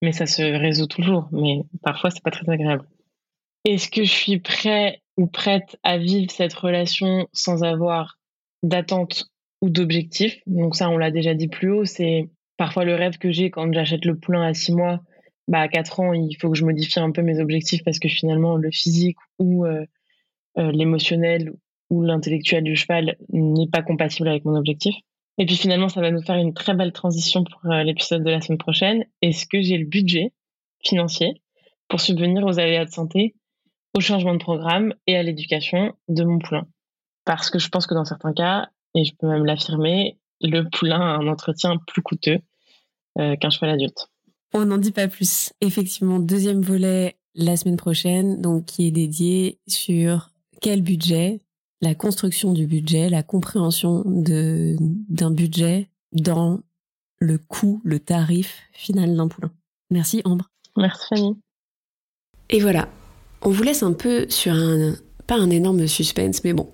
[0.01, 1.29] mais ça se résout toujours.
[1.31, 2.85] Mais parfois, c'est pas très agréable.
[3.65, 8.17] Est-ce que je suis prêt ou prête à vivre cette relation sans avoir
[8.61, 9.25] d'attente
[9.61, 10.39] ou d'objectif?
[10.47, 13.71] Donc ça, on l'a déjà dit plus haut, c'est parfois le rêve que j'ai quand
[13.73, 15.01] j'achète le poulain à six mois.
[15.47, 18.07] Bah, à 4 ans, il faut que je modifie un peu mes objectifs parce que
[18.07, 19.85] finalement, le physique ou euh,
[20.57, 21.51] euh, l'émotionnel
[21.89, 24.95] ou l'intellectuel du cheval n'est pas compatible avec mon objectif.
[25.37, 28.29] Et puis finalement, ça va nous faire une très belle transition pour euh, l'épisode de
[28.29, 29.05] la semaine prochaine.
[29.21, 30.33] Est-ce que j'ai le budget
[30.83, 31.41] financier
[31.87, 33.35] pour subvenir aux aléas de santé,
[33.95, 36.67] au changement de programme et à l'éducation de mon poulain?
[37.25, 41.01] Parce que je pense que dans certains cas, et je peux même l'affirmer, le poulain
[41.01, 42.39] a un entretien plus coûteux
[43.19, 44.09] euh, qu'un cheval adulte.
[44.53, 45.51] On n'en dit pas plus.
[45.61, 50.29] Effectivement, deuxième volet la semaine prochaine, donc qui est dédié sur
[50.61, 51.41] quel budget,
[51.83, 56.61] la construction du budget, la compréhension de d'un budget dans
[57.19, 59.51] le coût, le tarif final d'un poulain.
[59.91, 60.49] Merci Ambre.
[60.77, 61.37] Merci Fanny.
[62.49, 62.87] Et voilà,
[63.41, 64.95] on vous laisse un peu sur un
[65.27, 66.69] pas un énorme suspense, mais bon,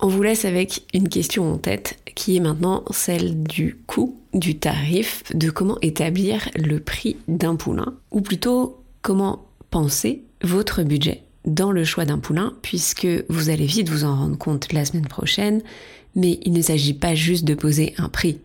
[0.00, 4.58] on vous laisse avec une question en tête qui est maintenant celle du coût, du
[4.58, 11.72] tarif, de comment établir le prix d'un poulain, ou plutôt comment penser votre budget dans
[11.72, 15.62] le choix d'un poulain, puisque vous allez vite vous en rendre compte la semaine prochaine,
[16.14, 18.38] mais il ne s'agit pas juste de poser un prix,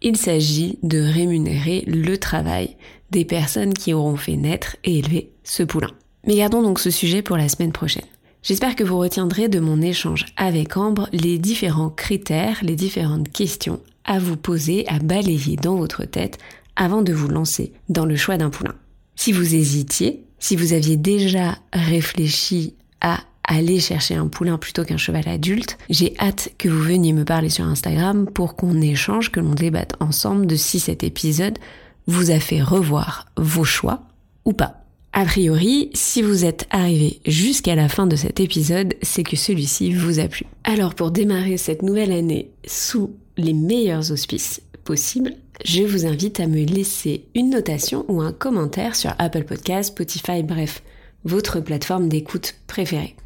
[0.00, 2.76] il s'agit de rémunérer le travail
[3.10, 5.90] des personnes qui auront fait naître et élever ce poulain.
[6.26, 8.04] Mais gardons donc ce sujet pour la semaine prochaine.
[8.42, 13.80] J'espère que vous retiendrez de mon échange avec Ambre les différents critères, les différentes questions
[14.04, 16.38] à vous poser, à balayer dans votre tête
[16.76, 18.74] avant de vous lancer dans le choix d'un poulain.
[19.16, 24.98] Si vous hésitiez, si vous aviez déjà réfléchi à aller chercher un poulain plutôt qu'un
[24.98, 29.40] cheval adulte, j'ai hâte que vous veniez me parler sur Instagram pour qu'on échange, que
[29.40, 31.58] l'on débatte ensemble de si cet épisode
[32.06, 34.02] vous a fait revoir vos choix
[34.44, 34.84] ou pas.
[35.14, 39.92] A priori, si vous êtes arrivé jusqu'à la fin de cet épisode, c'est que celui-ci
[39.92, 40.44] vous a plu.
[40.64, 45.34] Alors pour démarrer cette nouvelle année sous les meilleurs auspices possibles,
[45.64, 50.42] je vous invite à me laisser une notation ou un commentaire sur Apple Podcasts, Spotify,
[50.42, 50.82] bref,
[51.24, 53.16] votre plateforme d'écoute préférée.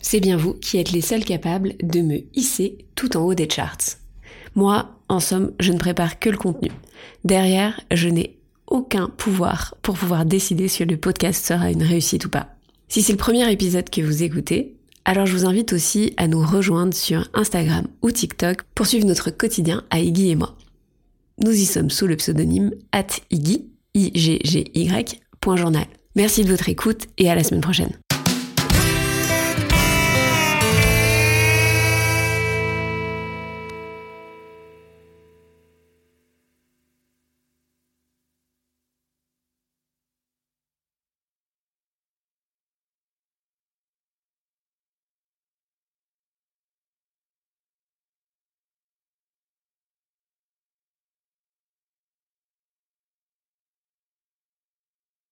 [0.00, 3.48] C'est bien vous qui êtes les seuls capables de me hisser tout en haut des
[3.48, 3.98] charts.
[4.54, 6.70] Moi, en somme, je ne prépare que le contenu.
[7.24, 12.30] Derrière, je n'ai aucun pouvoir pour pouvoir décider si le podcast sera une réussite ou
[12.30, 12.48] pas.
[12.88, 16.44] Si c'est le premier épisode que vous écoutez, alors je vous invite aussi à nous
[16.44, 20.56] rejoindre sur Instagram ou TikTok pour suivre notre quotidien à Iggy et moi.
[21.38, 25.20] Nous y sommes sous le pseudonyme at I-G-G-Y,
[26.14, 27.98] Merci de votre écoute et à la semaine prochaine.